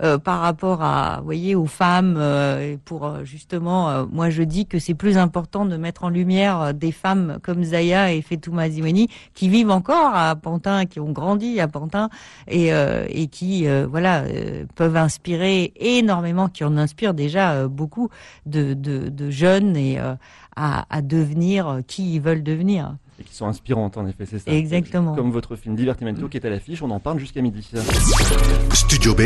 [0.02, 2.18] euh, par rapport à, vous voyez, aux femmes,
[2.62, 6.92] et pour justement, moi je dis que c'est plus important de mettre en lumière des
[6.92, 11.68] femmes comme Zaya et Fetouma Ziweni qui vivent encore à Pantin, qui ont grandi à
[11.68, 12.10] Pantin
[12.48, 12.70] et,
[13.10, 14.24] et qui, voilà,
[14.76, 18.10] peuvent inspirer énormément, qui en inspirent déjà euh, beaucoup
[18.46, 20.16] de, jeunes et euh,
[20.56, 22.96] à, à devenir euh, qui ils veulent devenir.
[23.22, 24.52] Et qui sont inspirantes, en effet, c'est ça.
[24.52, 25.14] Exactement.
[25.14, 27.70] Comme votre film Divertimento qui est à l'affiche, on en parle jusqu'à midi.
[28.74, 29.22] Studio B,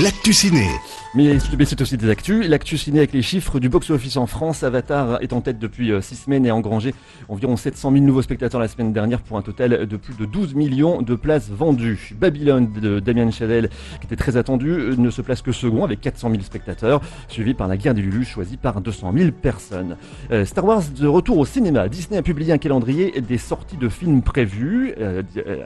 [0.00, 0.68] l'actu ciné.
[1.16, 2.46] Mais mais c'est aussi des actus.
[2.48, 4.62] L'actu ciné avec les chiffres du box-office en France.
[4.62, 6.94] Avatar est en tête depuis 6 semaines et a engrangé
[7.28, 10.54] environ 700 000 nouveaux spectateurs la semaine dernière pour un total de plus de 12
[10.54, 12.14] millions de places vendues.
[12.18, 16.00] Babylone de Damien Chazelle, qui était très attendu, euh, ne se place que second avec
[16.00, 19.96] 400 000 spectateurs, suivi par La Guerre des Lulu, choisi par 200 000 personnes.
[20.30, 21.88] Euh, Star Wars de retour au cinéma.
[21.88, 24.94] Disney a publié un calendrier des sorties de films prévus.
[24.98, 25.22] Euh,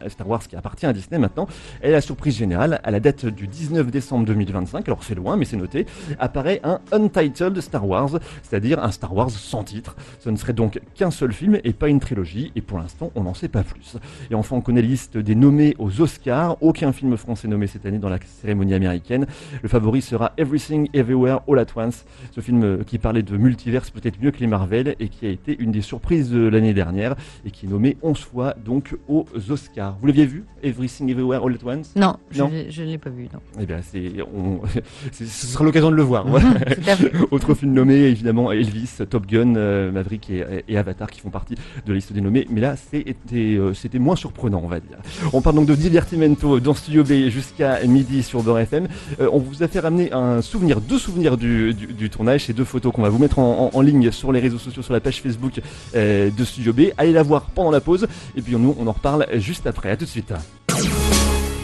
[0.08, 1.46] Star Wars qui appartient à Disney maintenant.
[1.82, 5.44] Et la surprise générale, à la date du 19 décembre 2025, alors c'est loin mais
[5.44, 5.86] c'est noté,
[6.18, 9.96] apparaît un Untitled Star Wars, c'est-à-dire un Star Wars sans titre.
[10.20, 13.22] Ce ne serait donc qu'un seul film et pas une trilogie, et pour l'instant on
[13.22, 13.96] n'en sait pas plus.
[14.30, 17.86] Et enfin on connaît la liste des nommés aux Oscars, aucun film français nommé cette
[17.86, 19.26] année dans la cérémonie américaine.
[19.62, 23.90] Le favori sera Everything Everywhere All at Once, ce film euh, qui parlait de multiverse
[23.90, 27.14] peut-être mieux que les Marvel et qui a été une des surprises de l'année dernière
[27.44, 29.96] et qui est nommé 11 fois donc aux Oscars.
[30.00, 31.94] Vous l'aviez vu Everything Everywhere All at Once?
[31.96, 32.50] Non, je Non.
[32.68, 33.40] je ne l'ai pas vu, non.
[33.58, 33.78] eh bien,
[35.12, 36.26] c'est, ce sera l'occasion de le voir.
[36.28, 36.52] Voilà.
[37.30, 41.60] Autre film nommé, évidemment, Elvis, Top Gun, euh, Maverick et, Avatar qui font partie de
[41.88, 42.46] la liste des nommés.
[42.50, 44.98] Mais là, c'était c'était moins surprenant, on va dire.
[45.32, 48.88] On parle donc de divertimento dans Studio B jusqu'à midi sur Beurre FM.
[49.18, 52.92] on vous a fait ramener un souvenir, deux souvenirs du, du, tournage, ces deux photos
[52.92, 55.60] qu'on va vous mettre en, en, ligne sur les réseaux sociaux, sur la page Facebook
[55.94, 56.80] de Studio B.
[56.98, 58.06] Allez la voir pendant la pause.
[58.36, 59.90] Et puis nous, on en reparle juste après.
[59.90, 60.32] À tout de suite.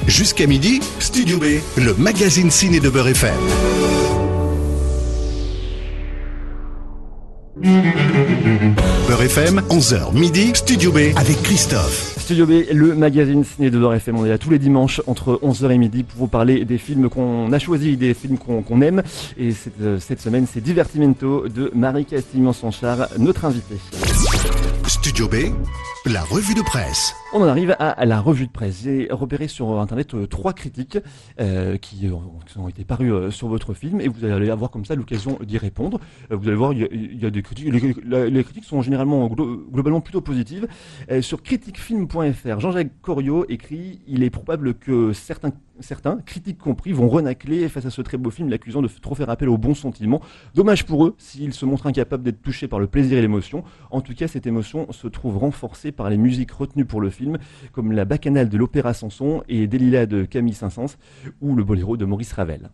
[0.07, 1.45] Jusqu'à midi, Studio B,
[1.77, 3.35] le magazine ciné de Beurre FM.
[9.09, 12.17] Beurre FM, 11h midi, Studio B avec Christophe.
[12.19, 14.17] Studio B, le magazine ciné de Beurre FM.
[14.17, 17.09] On est là tous les dimanches entre 11h et midi pour vous parler des films
[17.09, 19.03] qu'on a choisis, des films qu'on aime.
[19.39, 23.79] Et cette, euh, cette semaine, c'est Divertimento de Marie Castillan-Sanchard, notre invitée.
[25.03, 25.35] Studio B,
[26.07, 27.13] la revue de presse.
[27.33, 28.83] On en arrive à la revue de presse.
[28.85, 30.97] J'ai repéré sur Internet euh, trois critiques
[31.41, 32.09] euh, qui,
[32.57, 35.59] ont été parues euh, sur votre film et vous allez avoir comme ça l'occasion d'y
[35.59, 35.99] répondre.
[36.31, 37.73] vous allez voir, il y, a, des critiques.
[37.73, 40.69] Les, critiques sont généralement globalement plutôt positives.
[41.21, 47.69] sur critiquefilm.fr, Jean-Jacques Coriot écrit «Il est probable que certains certains, critiques compris, vont renacler
[47.69, 50.21] face à ce très beau film, l'accusant de trop faire appel aux bons sentiments.
[50.55, 53.65] Dommage pour eux s'ils se montrent incapables d'être touchés par le plaisir et l'émotion.
[53.91, 57.39] En tout cas, cette émotion se trouve renforcée par les musiques retenues pour le film,
[57.73, 60.97] comme la bacchanale de l'Opéra Sanson et Delilah de Camille Saint-Saëns
[61.41, 62.71] ou le boléro de Maurice Ravel.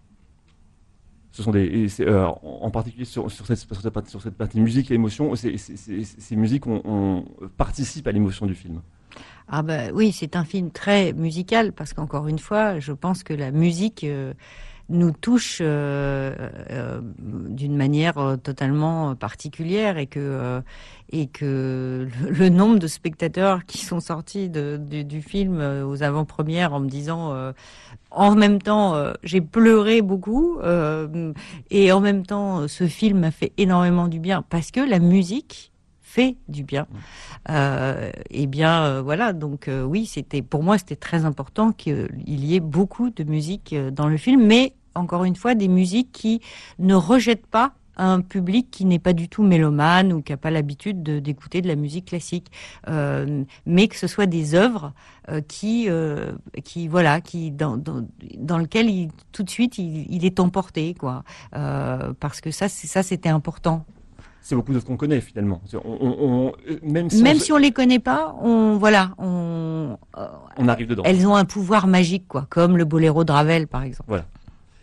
[1.30, 7.24] Ce sont des, euh, en particulier sur, cette, partie musique et émotion, ces musiques on,
[7.56, 8.80] participent à l'émotion du film.
[9.50, 13.32] Ah ben oui, c'est un film très musical parce qu'encore une fois, je pense que
[13.32, 14.34] la musique euh,
[14.90, 16.34] nous touche euh,
[16.70, 20.62] euh, d'une manière totalement particulière et que
[21.12, 26.88] et que le, nombre de spectateurs qui sont sortis du film aux avant-premières en me
[26.88, 27.34] disant
[28.10, 30.58] en même temps j'ai pleuré beaucoup
[31.70, 35.67] et en même temps ce film m'a fait énormément du bien parce que la musique
[36.08, 36.86] fait du bien.
[37.50, 42.08] Euh, et bien euh, voilà, donc euh, oui, c'était pour moi c'était très important qu'il
[42.26, 46.40] y ait beaucoup de musique dans le film, mais encore une fois des musiques qui
[46.78, 50.52] ne rejettent pas un public qui n'est pas du tout mélomane ou qui n'a pas
[50.52, 52.46] l'habitude d'écouter de, la musique classique,
[52.86, 54.92] mais que ce soit des œuvres
[55.48, 55.88] qui,
[56.62, 60.94] qui voilà, qui dans, dans, dans lequel il, tout de suite il, il est emporté,
[60.94, 63.84] quoi, parce que ça, ça c'était important
[64.48, 65.60] c'est beaucoup de ce qu'on connaît finalement.
[66.82, 67.40] même si, même on...
[67.40, 69.98] si on les connaît pas, on voilà, on,
[70.56, 71.02] on arrive dedans.
[71.04, 74.08] Elles ont un pouvoir magique, quoi, comme le boléro de Ravel, par exemple.
[74.08, 74.24] Voilà.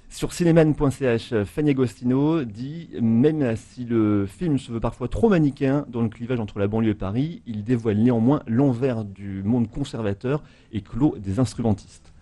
[0.08, 6.04] Sur cinéman.ch, Fanny Agostino dit même si le film se veut parfois trop manichéen dans
[6.04, 10.82] le clivage entre la banlieue et Paris, il dévoile néanmoins l'envers du monde conservateur et
[10.82, 12.14] clos des instrumentistes.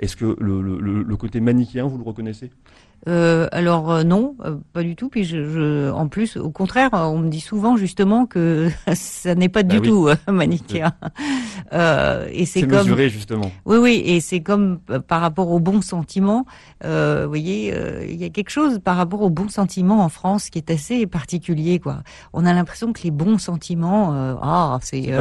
[0.00, 2.50] Est-ce que le côté manichéen, vous le reconnaissez?
[3.08, 5.08] Euh, alors euh, non, euh, pas du tout.
[5.08, 9.48] Puis je, je, en plus, au contraire, on me dit souvent justement que ça n'est
[9.48, 10.92] pas du bah tout manichéen.
[11.72, 13.50] et c'est comme mesuré justement.
[13.64, 16.46] Oui, oui, et c'est comme par rapport au bon sentiment.
[16.82, 17.74] vous voyez,
[18.08, 21.06] il y a quelque chose par rapport au bon sentiment en France qui est assez
[21.06, 22.02] particulier, quoi.
[22.32, 25.12] On a l'impression que les bons sentiments, ah, c'est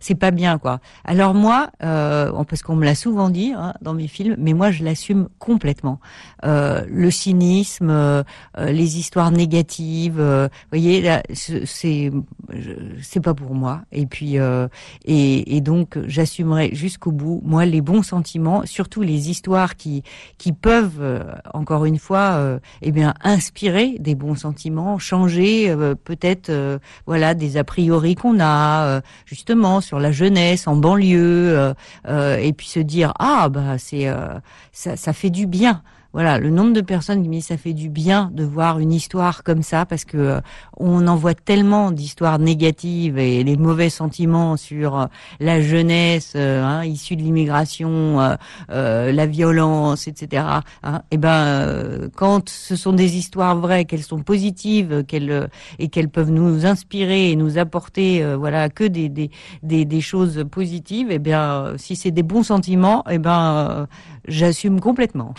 [0.00, 0.78] c'est pas, bien, quoi.
[1.04, 4.84] Alors moi, parce qu'on me l'a souvent dit hein, dans mes films, mais moi je
[4.84, 5.98] l'assume complètement.
[6.42, 8.22] le cynisme, euh,
[8.58, 10.20] euh, les histoires négatives.
[10.20, 12.10] Euh, vous voyez, c'est
[13.02, 13.82] c'est pas pour moi.
[13.92, 14.36] Et puis
[15.04, 17.40] et, et donc j'assumerai jusqu'au bout.
[17.44, 20.02] Moi, les bons sentiments, surtout les histoires qui
[20.38, 26.52] qui peuvent encore une fois, eh bien inspirer des bons sentiments, changer peut-être
[27.06, 31.74] voilà des a priori qu'on a justement sur la jeunesse en banlieue
[32.08, 34.08] et puis se dire ah bah c'est
[34.72, 35.82] ça, ça fait du bien
[36.14, 38.92] voilà, le nombre de personnes qui me disent ça fait du bien de voir une
[38.92, 40.40] histoire comme ça parce que euh,
[40.76, 45.06] on en voit tellement d'histoires négatives et les mauvais sentiments sur euh,
[45.40, 48.36] la jeunesse euh, hein, issue de l'immigration,
[48.68, 50.46] la violence, etc.
[50.84, 55.48] Hein, et ben quand ce sont des histoires vraies, qu'elles sont positives, qu'elles
[55.80, 59.30] et qu'elles peuvent nous inspirer et nous apporter voilà que des des,
[59.64, 63.88] des, des choses positives, et bien si c'est des bons sentiments, et ben
[64.28, 65.34] j'assume complètement.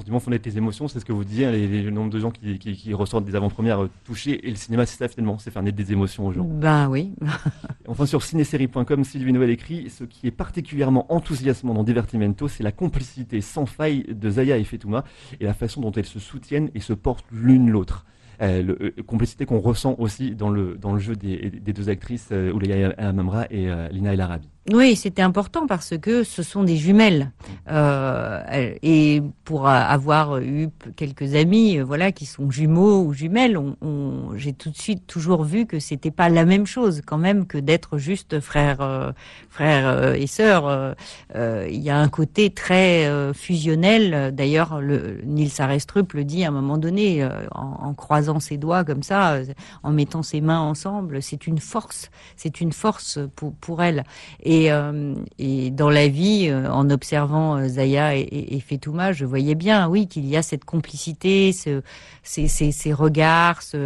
[0.00, 2.30] Sentiments naître les émotions, c'est ce que vous disiez, hein, les, le nombre de gens
[2.30, 5.62] qui, qui, ressortent des avant-premières euh, touchés, et le cinéma c'est ça finalement, c'est faire
[5.62, 6.44] naître des émotions aux gens.
[6.44, 7.14] Ben oui.
[7.88, 12.72] enfin sur cinésérie.com, Sylvie Noël écrit, ce qui est particulièrement enthousiasmant dans Divertimento, c'est la
[12.72, 15.04] complicité sans faille de Zaya et Fetouma,
[15.40, 18.04] et la façon dont elles se soutiennent et se portent l'une l'autre.
[18.42, 22.28] Euh, euh, complicité qu'on ressent aussi dans le, dans le jeu des, des deux actrices,
[22.32, 24.48] euh, Ouleya Amamra et Lina El Arabi.
[24.68, 27.32] Oui, c'était important parce que ce sont des jumelles.
[27.70, 34.36] Euh, et pour avoir eu quelques amis, euh, voilà, qui sont jumeaux ou jumelles, on,
[34.36, 37.56] j'ai tout de suite toujours vu que c'était pas la même chose quand même que
[37.56, 39.12] d'être juste frère, euh,
[39.48, 40.94] frère et sœur.
[41.34, 44.34] Il y a un côté très fusionnel.
[44.34, 49.02] D'ailleurs, le Nils Arestrup le dit à un moment donné, en, croisant ses doigts comme
[49.02, 49.38] ça,
[49.82, 52.10] en mettant ses mains ensemble, c'est une force.
[52.36, 53.18] C'est une force
[53.60, 54.04] pour, elle.
[54.50, 59.54] Euh, et dans la vie, euh, en observant euh, Zaya et, et, Fetouma, je voyais
[59.54, 61.82] bien, oui, qu'il y a cette complicité, ce,
[62.22, 63.76] ces, regards, et,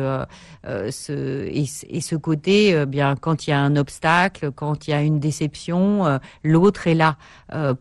[2.00, 6.18] ce côté, bien, quand il y a un obstacle, quand il y a une déception,
[6.42, 7.16] l'autre est là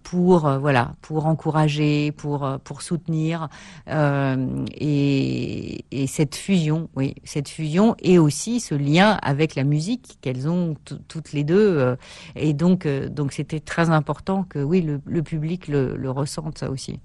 [0.04, 3.50] pour, voilà, pour encourager, pour, pour soutenir.
[3.88, 10.48] et, et cette fusion, oui, cette fusion et aussi ce lien avec la musique qu'elles
[10.48, 10.76] ont
[11.08, 11.96] toutes les deux.
[12.36, 16.71] et donc, donc, euh, donc c'était très important que oui, le, public le, ressente ça
[16.71, 16.99] aussi.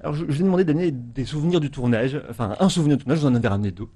[0.00, 3.20] Alors, je, vous ai demandé d'amener des souvenirs du tournage, enfin un souvenir du tournage,
[3.20, 3.88] vous en avez ramené deux.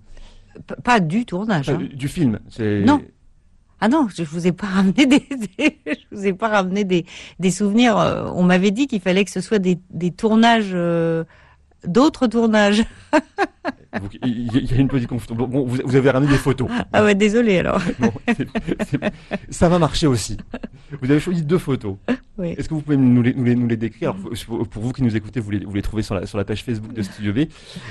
[0.83, 1.69] pas du tournage.
[1.69, 1.89] Hein.
[1.93, 2.39] Du film.
[2.59, 3.03] Non.
[3.83, 7.05] Ah non, je vous ai pas ramené des, je vous ai pas ramené des,
[7.39, 7.99] des souvenirs.
[7.99, 11.25] Euh, on m'avait dit qu'il fallait que ce soit des, des tournages, euh,
[11.87, 12.83] d'autres tournages.
[14.25, 15.35] Il y a une petite confusion.
[15.35, 16.69] Bon, vous, avez ramené des photos.
[16.93, 17.81] Ah ouais, désolé alors.
[19.51, 20.37] ça va marcher aussi.
[21.01, 21.97] Vous avez choisi deux photos.
[22.43, 24.15] Est-ce que vous pouvez nous les, nous les, nous les décrire
[24.47, 26.65] pour, vous qui nous écoutez, vous les, vous les trouvez sur la, sur la page
[26.65, 27.39] Facebook de Studio B.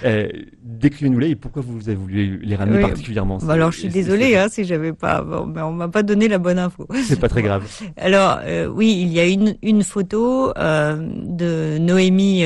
[0.06, 0.28] Euh,
[0.64, 3.38] Décrivez-nous-les et pourquoi vous avez voulu les ramener particulièrement.
[3.38, 6.28] Bah alors je suis désolée hein, si j'avais pas, bon, mais on m'a pas donné
[6.28, 6.88] la bonne info.
[7.04, 7.64] C'est pas très grave.
[7.98, 12.44] Alors euh, oui, il y a une, une photo euh, de Noémie,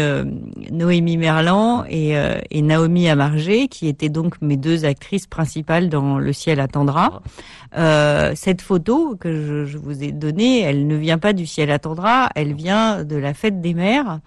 [0.72, 2.16] Noémie Merlan et,
[2.52, 7.22] et Naomi Amargé, qui étaient donc mes deux actrices principales dans Le ciel attendra.
[7.76, 12.30] Euh, cette photo que je, vous ai donnée, elle ne vient pas du ciel attendra,
[12.36, 14.20] elle vient de la fête des mères,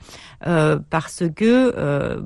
[0.47, 2.21] euh, parce que euh,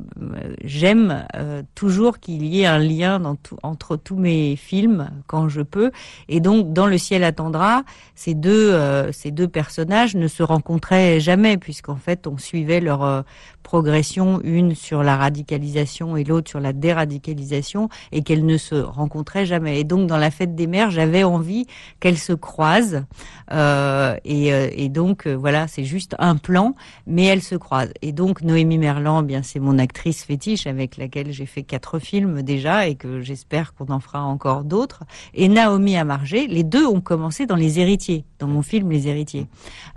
[0.64, 1.26] j'aime
[1.74, 3.20] toujours qu'il y ait un lien
[3.62, 5.90] entre tous mes films quand je peux,
[6.28, 7.83] et donc dans le ciel attendra,
[8.14, 8.78] ces deux
[9.12, 13.24] ces deux personnages ne se rencontraient jamais puisqu'en fait on suivait leur
[13.62, 19.46] progression, une sur la radicalisation et l'autre sur la déradicalisation, et qu'elles ne se rencontraient
[19.46, 19.80] jamais.
[19.80, 21.66] Et donc dans la fête des mères, j'avais envie
[22.00, 23.04] qu'elles se croisent.
[23.52, 26.74] Euh, et, euh, et, donc euh, voilà, c'est juste un plan,
[27.06, 27.92] mais elles se croisent.
[28.02, 31.98] Et donc Noémie Merlan, eh bien c'est mon actrice fétiche avec laquelle j'ai fait quatre
[31.98, 35.02] films déjà et que j'espère qu'on en fera encore d'autres.
[35.34, 39.46] Et Naomi Amargé, les deux ont commencé dans Les Héritiers, dans mon film Les Héritiers.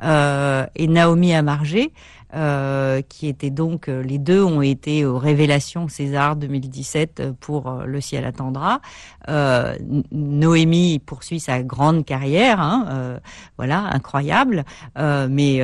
[0.01, 1.93] Et Naomi Amargé,
[2.33, 7.83] euh, qui étaient donc euh, les deux ont été aux Révélations César 2017 euh, pour
[7.85, 8.81] Le ciel attendra.
[9.29, 9.75] Euh,
[10.11, 13.19] Noémie poursuit sa grande carrière, hein, euh,
[13.57, 14.65] voilà, incroyable,
[14.95, 15.61] mais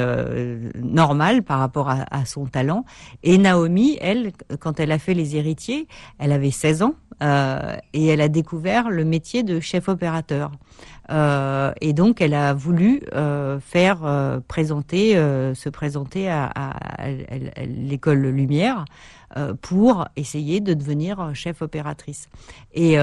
[0.76, 2.86] normal par rapport à, à, son talent.
[3.24, 6.94] Et Naomi, elle, quand elle a fait Les Héritiers, elle avait 16 ans
[7.94, 10.52] et elle a découvert le métier de chef opérateur.
[11.10, 16.52] Euh, et donc, elle a voulu euh, faire euh, présenter, euh, se présenter à,
[17.66, 18.86] l'école Lumière
[19.38, 22.30] euh, pour essayer de devenir chef opératrice.
[22.74, 22.98] Et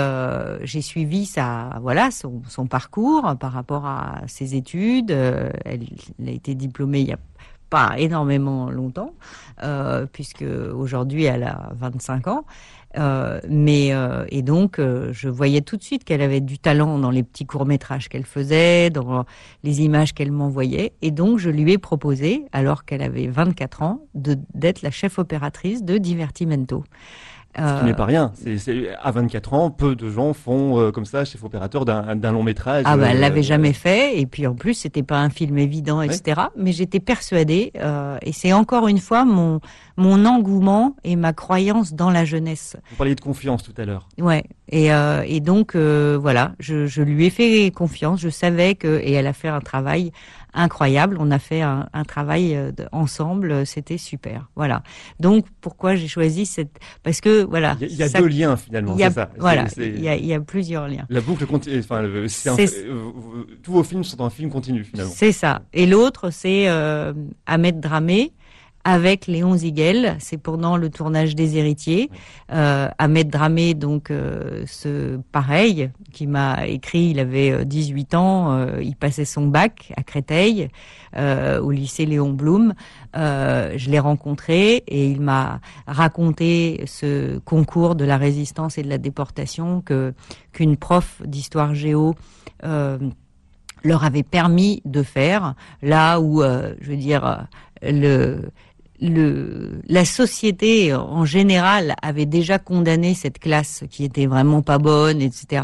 [0.63, 5.11] j'ai suivi sa, voilà, son, parcours par rapport à ses études.
[5.11, 5.83] Elle,
[6.27, 7.19] a été diplômée il y a
[7.69, 9.15] pas énormément longtemps,
[10.13, 12.45] puisque aujourd'hui elle a 25 ans.
[12.99, 16.99] Euh, mais euh, et donc euh, je voyais tout de suite qu'elle avait du talent
[16.99, 19.25] dans les petits courts métrages qu'elle faisait, dans
[19.65, 24.07] les images qu'elle m'envoyait, et donc je lui ai proposé, alors qu'elle avait 24 ans,
[24.15, 26.85] d'être la chef opératrice de Divertimento.
[27.57, 28.33] Ce qui n'est pas rien.
[28.59, 32.33] C'est, à 24 ans, peu de gens font euh, comme ça chef opérateur d'un, d'un
[32.33, 32.85] long métrage.
[32.87, 34.19] Ah bah, elle l'avait euh, jamais fait.
[34.19, 36.43] Et puis en plus, c'était pas un film évident, etc.
[36.57, 39.61] Mais j'étais persuadée, euh, et c'est encore une fois mon
[39.97, 42.77] mon engouement et ma croyance dans la jeunesse.
[42.91, 44.09] Vous parliez de confiance tout à l'heure.
[44.19, 44.45] Ouais.
[44.69, 48.21] Et, euh, et donc euh, voilà, je, je lui ai fait confiance.
[48.21, 50.13] Je savais que et elle a fait un travail
[50.57, 51.17] incroyable.
[51.21, 54.49] On a fait un, un travail euh, ensemble, c'était super.
[54.57, 54.83] Voilà.
[55.21, 57.77] Donc pourquoi j'ai choisi cette parce que voilà.
[57.81, 58.97] Il y a, y a deux liens finalement.
[58.97, 59.31] c'est ça.
[59.39, 59.67] Voilà.
[59.77, 61.07] Il y, a, y a plusieurs liens.
[61.09, 61.79] La boucle continue.
[61.79, 62.57] Enfin, un,
[63.63, 65.13] tous vos films sont un film continu finalement.
[65.15, 65.63] C'est ça.
[65.73, 67.13] Et l'autre, c'est euh,
[67.47, 68.33] Ahmed Dramé
[68.87, 70.17] avec Léon Ziguel.
[70.21, 72.09] C'est pendant le tournage des Héritiers.
[72.53, 78.53] Euh, Ahmed Dramé, donc, euh, ce pareil, qui m'a écrit, il avait 18 euh, ans,
[78.53, 80.69] euh, il passait son bac à Créteil,
[81.17, 82.75] euh, au lycée Léon Blum.
[83.13, 88.99] je l'ai rencontré et il m'a raconté ce concours de la résistance et de la
[88.99, 90.15] déportation que
[90.53, 92.15] qu'une prof d'histoire géo
[93.87, 97.47] leur avait permis de faire là où, euh, je veux dire,
[97.83, 98.51] le
[99.01, 105.21] le, la société en général avait déjà condamné cette classe qui était vraiment pas bonne,
[105.21, 105.63] etc.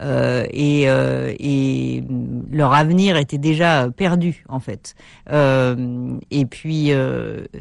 [0.00, 2.04] Euh, et, euh, et,
[2.50, 4.94] leur avenir était déjà perdu en fait.
[5.30, 6.90] Euh, et puis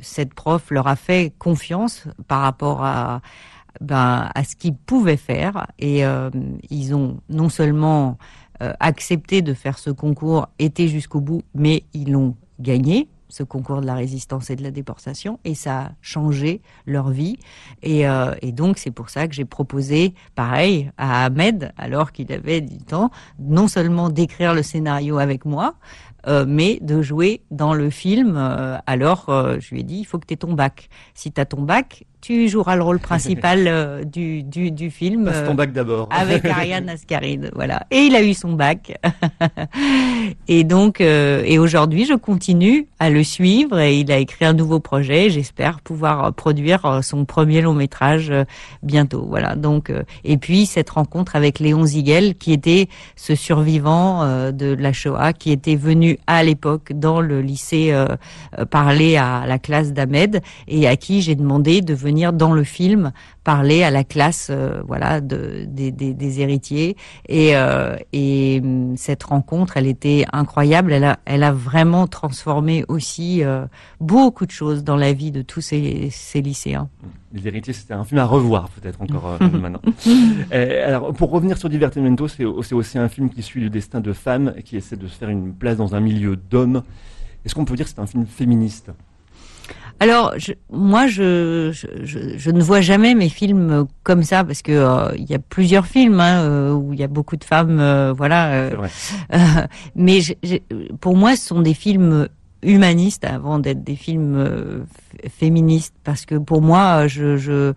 [0.02, 3.22] cette prof leur a fait confiance par rapport à
[3.80, 6.02] ben, à ce qu'ils pouvaient faire et
[6.70, 8.18] ils ont non seulement
[8.60, 13.86] accepté de faire ce concours, été jusqu'au bout, mais ils l'ont gagné ce concours de
[13.86, 17.38] la résistance et de la déportation et ça a changé leur vie.
[17.84, 22.62] Et, euh, donc c'est pour ça que j'ai proposé pareil à Ahmed alors qu'il avait
[22.62, 25.76] 10 ans non seulement d'écrire le scénario avec moi
[26.28, 30.18] euh, mais de jouer dans le film euh, alors je lui ai dit il faut
[30.18, 30.90] que tu aies ton bac.
[31.14, 35.26] Si tu as ton bac tu joueras le rôle principal euh, du, du, du, film.
[35.26, 36.10] Passe ton bac d'abord.
[36.12, 37.84] avec Ariane Ascaride, voilà.
[37.92, 38.98] Et il a eu son bac.
[40.48, 44.54] et donc, euh, et aujourd'hui, je continue à le suivre et il a écrit un
[44.54, 45.30] nouveau projet.
[45.30, 48.44] J'espère pouvoir produire son premier long métrage euh,
[48.82, 49.56] bientôt, voilà.
[49.56, 49.92] Donc,
[50.24, 55.52] et puis cette rencontre avec Léon Ziguel, qui était ce survivant de la Shoah, qui
[55.52, 57.94] était venu à l'époque dans le lycée
[58.70, 63.12] parler à la classe d'Ahmed et à qui j'ai demandé de venir dans le film
[63.44, 66.98] parler à la classe, euh, voilà, de, des, des, des héritiers.
[67.30, 70.92] Et, euh, et hum, cette rencontre, elle était incroyable.
[70.92, 73.66] Elle a, elle a vraiment transformé aussi euh,
[74.00, 76.90] beaucoup de choses dans la vie de tous ces, ces lycéens.
[77.34, 79.82] Les héritiers, c'était un film à revoir peut-être encore maintenant.
[80.52, 84.54] alors, pour revenir sur Divertimento, c'est aussi un film qui suit le destin de femmes
[84.66, 86.84] qui essaient de se faire une place dans un milieu d'hommes.
[87.46, 88.92] Est-ce qu'on peut dire que c'est un film féministe?
[90.00, 94.72] Alors, je, moi, je, je, je, ne vois jamais mes films comme ça parce que
[94.72, 97.80] euh, il y a plusieurs films hein, euh, où il y a beaucoup de femmes,
[97.80, 98.70] euh, voilà.
[99.96, 100.20] mais
[101.02, 102.28] pour moi, ce sont des films
[102.62, 104.86] humanistes avant d'être des films
[105.30, 107.74] féministe parce que pour moi, je, je,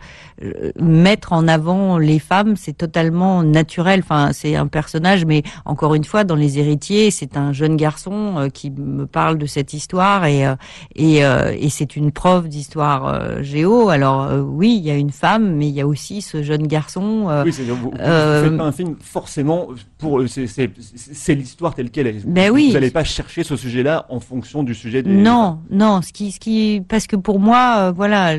[0.78, 4.00] mettre en avant les femmes, c'est totalement naturel.
[4.00, 8.34] Enfin, c'est un personnage, mais encore une fois, dans Les Héritiers, c'est un jeune garçon
[8.38, 10.54] euh, qui me parle de cette histoire et euh,
[10.94, 13.88] et, euh, et c'est une prof d'histoire géo.
[13.88, 17.28] Alors oui, il y a une femme, mais il y a aussi ce jeune garçon.
[17.44, 19.68] oui, c'est, vous, faites pas un film forcément
[19.98, 22.26] pour c'est, c'est, c'est l'histoire telle qu'elle est.
[22.26, 22.68] Ben oui.
[22.68, 25.10] Vous n'allez pas chercher ce sujet-là en fonction du sujet des.
[25.10, 28.36] Non, non, ce qui, ce qui, parce que pour moi, euh, voilà,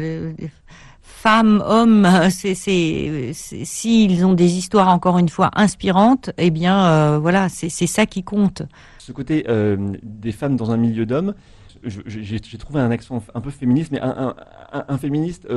[1.01, 7.19] femmes, hommes, c'est, c'est, s'ils ont des histoires encore une fois inspirantes, eh bien, euh,
[7.19, 8.63] voilà, c'est, ça qui compte.
[8.97, 11.33] Ce côté euh, des femmes dans un milieu d'hommes,
[11.83, 15.47] j'ai, trouvé un accent un peu féministe, mais un féministe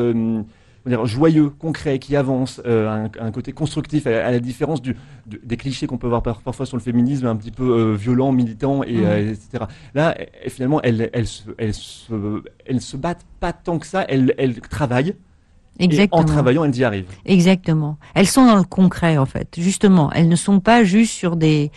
[0.90, 5.56] dire, joyeux, concret, qui avance, euh, un, un, côté constructif, à, la différence du, des
[5.56, 8.98] clichés qu'on peut voir parfois sur le féminisme, un petit peu euh, violent, militant, et,
[8.98, 9.04] mmh.
[9.04, 9.64] euh, etc.
[9.94, 10.16] Là,
[10.48, 14.60] finalement, elles, elles, se, elles, se, elles se battent pas tant que ça, elles, elles
[14.60, 15.14] travaillent.
[15.78, 16.20] Exactement.
[16.20, 17.10] Et en travaillant, elles y arrivent.
[17.24, 17.98] Exactement.
[18.14, 19.48] Elles sont dans le concret, en fait.
[19.58, 21.72] Justement, elles ne sont pas juste sur des,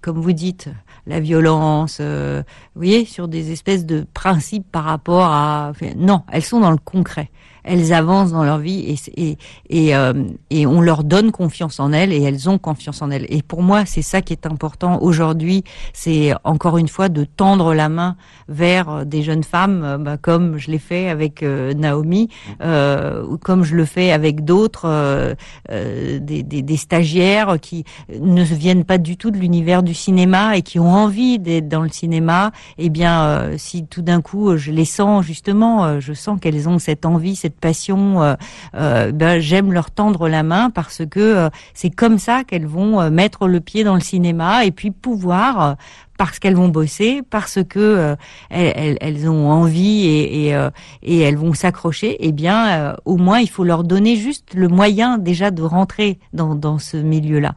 [0.00, 0.68] comme vous dites,
[1.06, 2.42] la violence, euh,
[2.74, 5.72] vous voyez, sur des espèces de principes par rapport à...
[5.96, 7.30] non, elles sont dans le concret
[7.64, 9.38] elles avancent dans leur vie et, et,
[9.70, 10.12] et, euh,
[10.50, 13.26] et, on leur donne confiance en elles et elles ont confiance en elles.
[13.28, 17.74] Et pour moi, c'est ça qui est important aujourd'hui, c'est encore une fois de tendre
[17.74, 18.16] la main
[18.48, 22.28] vers des jeunes femmes, euh, bah, comme je l'ai fait avec euh, Naomi,
[22.62, 25.34] euh, ou comme je le fais avec d'autres, euh,
[25.68, 27.84] des, des, des, stagiaires qui
[28.20, 31.82] ne viennent pas du tout de l'univers du cinéma et qui ont envie d'être dans
[31.82, 32.52] le cinéma.
[32.78, 37.06] Eh bien, si tout d'un coup je les sens justement, je sens qu'elles ont cette
[37.06, 38.34] envie, cette passion, euh,
[38.74, 43.10] euh, ben, j'aime leur tendre la main parce que euh, c'est comme ça qu'elles vont
[43.10, 45.76] mettre le pied dans le cinéma et puis pouvoir
[46.16, 48.16] parce qu'elles vont bosser, parce que
[48.48, 50.54] elles, ont envie et,
[51.02, 55.50] elles vont s'accrocher, eh bien, au moins, il faut leur donner juste le moyen déjà
[55.50, 57.56] de rentrer dans, ce milieu-là.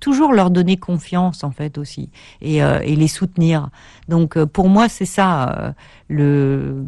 [0.00, 2.08] Toujours leur donner confiance en fait aussi
[2.40, 3.68] et, et les soutenir.
[4.08, 5.74] Donc, pour moi, c'est ça
[6.08, 6.86] le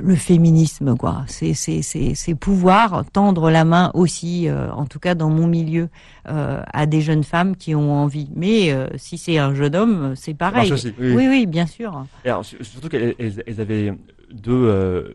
[0.00, 1.24] le féminisme, quoi.
[1.26, 5.88] C'est c'est pouvoir tendre la main aussi, euh, en tout cas dans mon milieu,
[6.28, 8.30] euh, à des jeunes femmes qui ont envie.
[8.34, 10.72] Mais euh, si c'est un jeune homme, c'est pareil.
[10.98, 11.28] oui.
[11.28, 11.46] oui.
[11.46, 12.06] bien sûr.
[12.24, 13.92] alors, surtout qu'elles avaient
[14.32, 15.12] deux,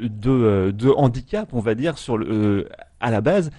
[0.00, 2.68] deux, deux handicaps, on va dire, sur le
[2.98, 3.50] à la base,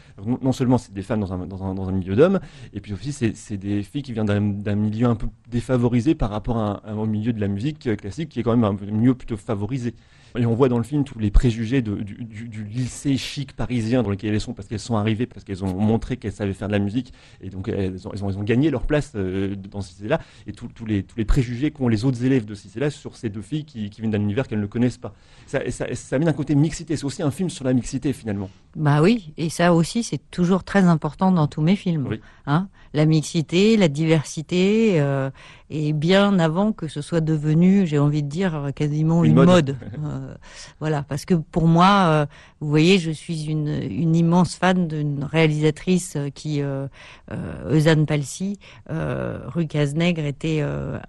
[0.41, 2.39] non seulement c'est des femmes dans un, dans un, milieu d'hommes,
[2.73, 6.57] et puis aussi c'est des filles qui viennent d'un milieu un peu défavorisé par rapport
[6.57, 9.93] à milieu de la musique classique qui est quand même un milieu plutôt favorisé.
[10.37, 13.53] Et on voit dans le film tous les préjugés de, du, du, du, lycée chic
[13.53, 16.53] parisien dans lequel elles sont parce qu'elles sont arrivées, parce qu'elles ont montré qu'elles savaient
[16.53, 19.13] faire de la musique et donc elles ont, elles ont, elles ont gagné leur place
[19.15, 22.55] euh, dans ce lycée-là et tous les, tous les préjugés qu'ont les autres élèves de
[22.55, 25.13] ce lycée-là sur ces deux filles qui, qui viennent d'un univers qu'elles ne connaissent pas.
[25.45, 26.97] Ça, ça, ça amène un côté mixité.
[26.97, 28.49] C'est aussi un film sur la mixité finalement.
[28.75, 32.07] Bah oui, et ça aussi c'est toujours très important dans tous mes films.
[32.09, 32.21] Oui.
[32.45, 32.67] Hein
[32.97, 35.29] la mixité, la diversité, euh,
[35.69, 39.47] et bien avant que ce soit devenu, j'ai envie de dire, quasiment Une une, mode.
[39.47, 39.77] mode.
[40.07, 40.35] Euh,
[40.79, 42.25] voilà, parce que pour moi, euh,
[42.59, 46.87] vous voyez, je suis une, une immense fan d'une réalisatrice qui, euh,
[47.69, 48.57] Eusanne Palsy,
[48.89, 50.63] Rue Cazenègre était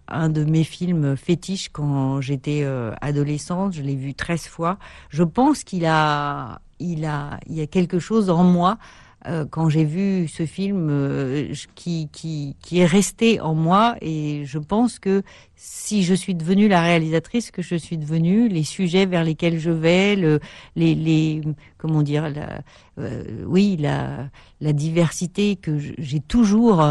[0.09, 2.67] un de mes films fétiches quand j'étais
[3.01, 3.73] adolescente.
[3.75, 4.79] Je l'ai vu 13 fois.
[5.11, 8.79] Je pense qu'il a, il a, il y a quelque chose en moi
[9.27, 14.45] euh, quand j'ai vu ce film euh, qui, qui, qui est resté en moi et
[14.45, 15.23] je pense que
[15.57, 19.73] si je suis devenue la réalisatrice que je suis devenue, les sujets vers lesquels je
[19.73, 20.39] vais, le,
[20.77, 21.43] les, les
[21.79, 22.61] comment dire, la,
[23.01, 24.29] euh, oui, la,
[24.61, 26.87] la diversité que j'ai toujours,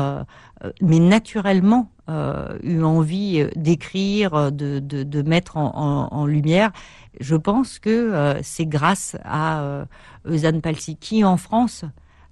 [0.81, 1.91] mais naturellement
[2.63, 6.71] eu envie d'écrire, de, de, de mettre en, en, en lumière.
[7.21, 9.85] Je pense que c'est grâce à
[10.25, 11.85] Eusanne Palsy qui en France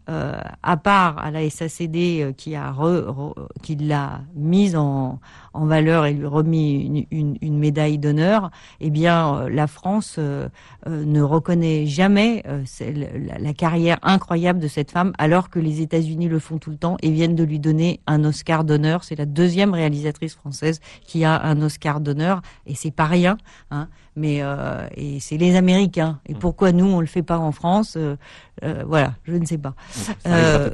[0.08, 3.34] à part à la SACD euh, qui a re-
[3.64, 5.20] qui l'a mise en,
[5.56, 8.52] en valeur et lui remis une, une, une médaille d'honneur,
[8.82, 10.48] eh bien euh, la France euh,
[10.88, 12.44] euh, ne reconnaît jamais
[12.80, 16.78] la, la carrière incroyable de cette femme, alors que les États-Unis le font tout le
[16.78, 19.04] temps et viennent de lui donner un Oscar d'honneur.
[19.04, 23.38] C'est la deuxième réalisatrice française qui a un Oscar d'honneur et c'est pas rien.
[23.72, 26.20] Hein, mais euh, et c'est les Américains.
[26.26, 26.40] Et Mm.
[26.40, 28.16] pourquoi nous on le fait pas en France euh,
[28.64, 29.74] euh, Voilà, je ne sais pas.
[29.92, 30.14] Ça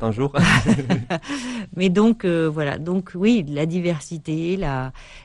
[0.01, 0.31] un jour.
[1.75, 4.70] Mais donc euh, voilà, donc oui, la diversité, la,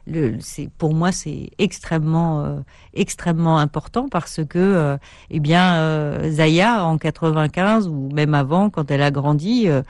[0.07, 2.61] le, c'est pour moi c'est extrêmement euh,
[2.95, 4.97] extrêmement important parce que euh,
[5.31, 9.69] eh bien euh, Zaya en 95 ou même avant quand elle a grandi.
[9.69, 9.83] euh,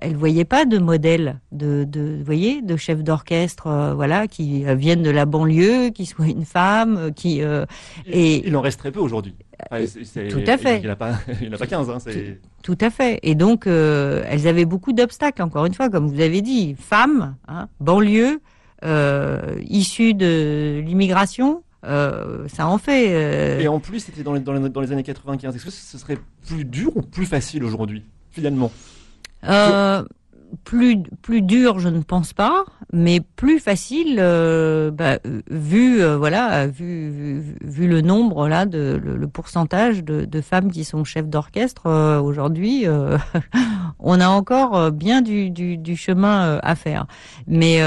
[0.00, 4.66] elle voyait pas de modèle de, de vous voyez de chef d'orchestre euh, voilà qui
[4.66, 7.40] euh, viennent de la banlieue qui soit une femme qui
[8.06, 9.34] et Il en reste très peu aujourd'hui.
[9.70, 9.84] Enfin,
[10.30, 10.78] tout à fait.
[10.78, 11.88] Il n'y en a pas, il a pas 15.
[11.90, 13.20] Hein, c'est- Tout à fait.
[13.22, 16.74] Et donc, elles avaient beaucoup d'obstacles, encore une fois, comme vous avez dit.
[16.78, 18.40] Femmes, hein, banlieue,
[18.84, 23.08] euh, issues de l'immigration, euh, ça en fait.
[23.14, 25.54] euh, Et en plus, c'était dans les, dans, les, dans les années 95.
[25.56, 28.70] Est-ce que ce serait plus dur ou plus facile aujourd'hui, finalement?
[29.44, 30.02] Euh,
[30.64, 35.18] plus plus dur, je ne pense pas, mais plus facile, euh, bah,
[35.50, 41.04] vu euh, voilà, vu, vu le nombre là de le, pourcentage de, femmes qui sont
[41.04, 42.86] chefs d'orchestre euh, aujourd'hui,
[43.98, 47.06] on a encore bien du, chemin à faire.
[47.46, 47.80] Mais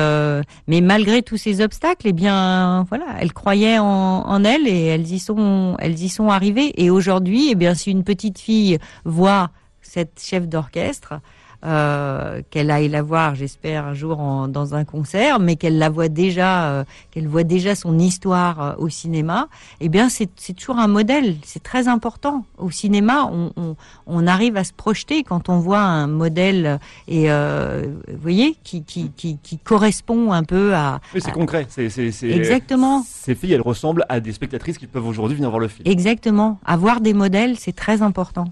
[0.67, 5.11] mais malgré tous ces obstacles, eh bien voilà, elles croyaient en, en elles et elles
[5.11, 6.73] y sont elles y sont arrivées.
[6.81, 9.49] Et aujourd'hui, eh bien si une petite fille voit
[9.81, 11.15] cette chef d'orchestre
[11.65, 15.89] euh, qu'elle aille la voir, j'espère un jour en- dans un concert, mais qu'elle la
[15.89, 19.47] voit déjà, euh, qu'elle voit déjà son histoire euh, au cinéma.
[19.79, 21.37] Eh bien, c'est toujours un modèle.
[21.43, 23.29] C'est très important au cinéma.
[23.31, 23.75] On, on,
[24.07, 29.11] on arrive à se projeter quand on voit un modèle et vous voyez qui, qui,
[29.15, 31.65] qui, qui correspond un peu à Oui, c'est concret.
[31.69, 31.89] C'est-
[32.23, 33.03] Exactement.
[33.07, 35.87] Ces filles, elles ressemblent à des spectatrices qui peuvent aujourd'hui venir voir le film.
[35.87, 38.45] exactement avoir des modèles, c'est très important.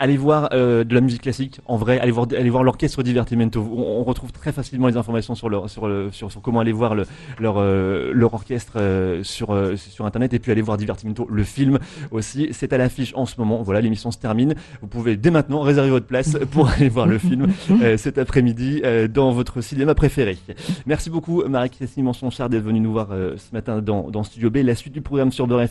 [0.00, 3.60] Allez voir euh, de la musique classique en vrai, allez voir, allez voir l'orchestre Divertimento.
[3.60, 7.04] On, retrouve très facilement les informations sur leur, sur, le- sur, comment aller voir le,
[7.40, 11.42] leur, euh, leur orchestre euh, sur, euh, sur internet et puis allez voir Divertimento, le
[11.42, 11.78] film
[12.12, 12.48] aussi.
[12.52, 13.60] C'est à l'affiche en ce moment.
[13.62, 14.54] Voilà, l'émission se termine.
[14.80, 17.48] Vous pouvez dès maintenant réserver votre place pour aller voir le film
[17.82, 20.38] euh, cet après-midi euh, dans votre cinéma préféré.
[20.86, 24.58] Merci beaucoup Marie-Christine Manson-Chard d'être venue nous voir euh, ce matin dans, dans Studio B.
[24.58, 25.66] La suite du programme sur Beurre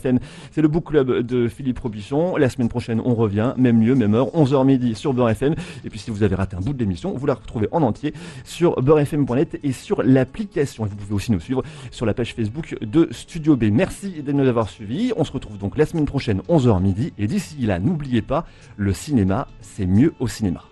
[0.50, 2.36] c'est le Book Club de Philippe Robichon.
[2.36, 5.54] La semaine prochaine, on revient, même lieu, même 11h midi sur Beurre FM.
[5.84, 8.14] Et puis si vous avez raté un bout de l'émission, vous la retrouvez en entier
[8.44, 10.86] sur beurrefm.net et sur l'application.
[10.86, 13.64] Et vous pouvez aussi nous suivre sur la page Facebook de Studio B.
[13.72, 15.12] Merci de nous avoir suivis.
[15.16, 17.12] On se retrouve donc la semaine prochaine, 11h midi.
[17.18, 18.46] Et d'ici là, n'oubliez pas,
[18.76, 20.62] le cinéma, c'est mieux au cinéma.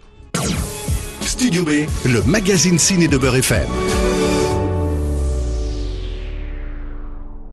[1.21, 1.71] Studio B,
[2.05, 4.16] le magazine ciné de Beurre FM.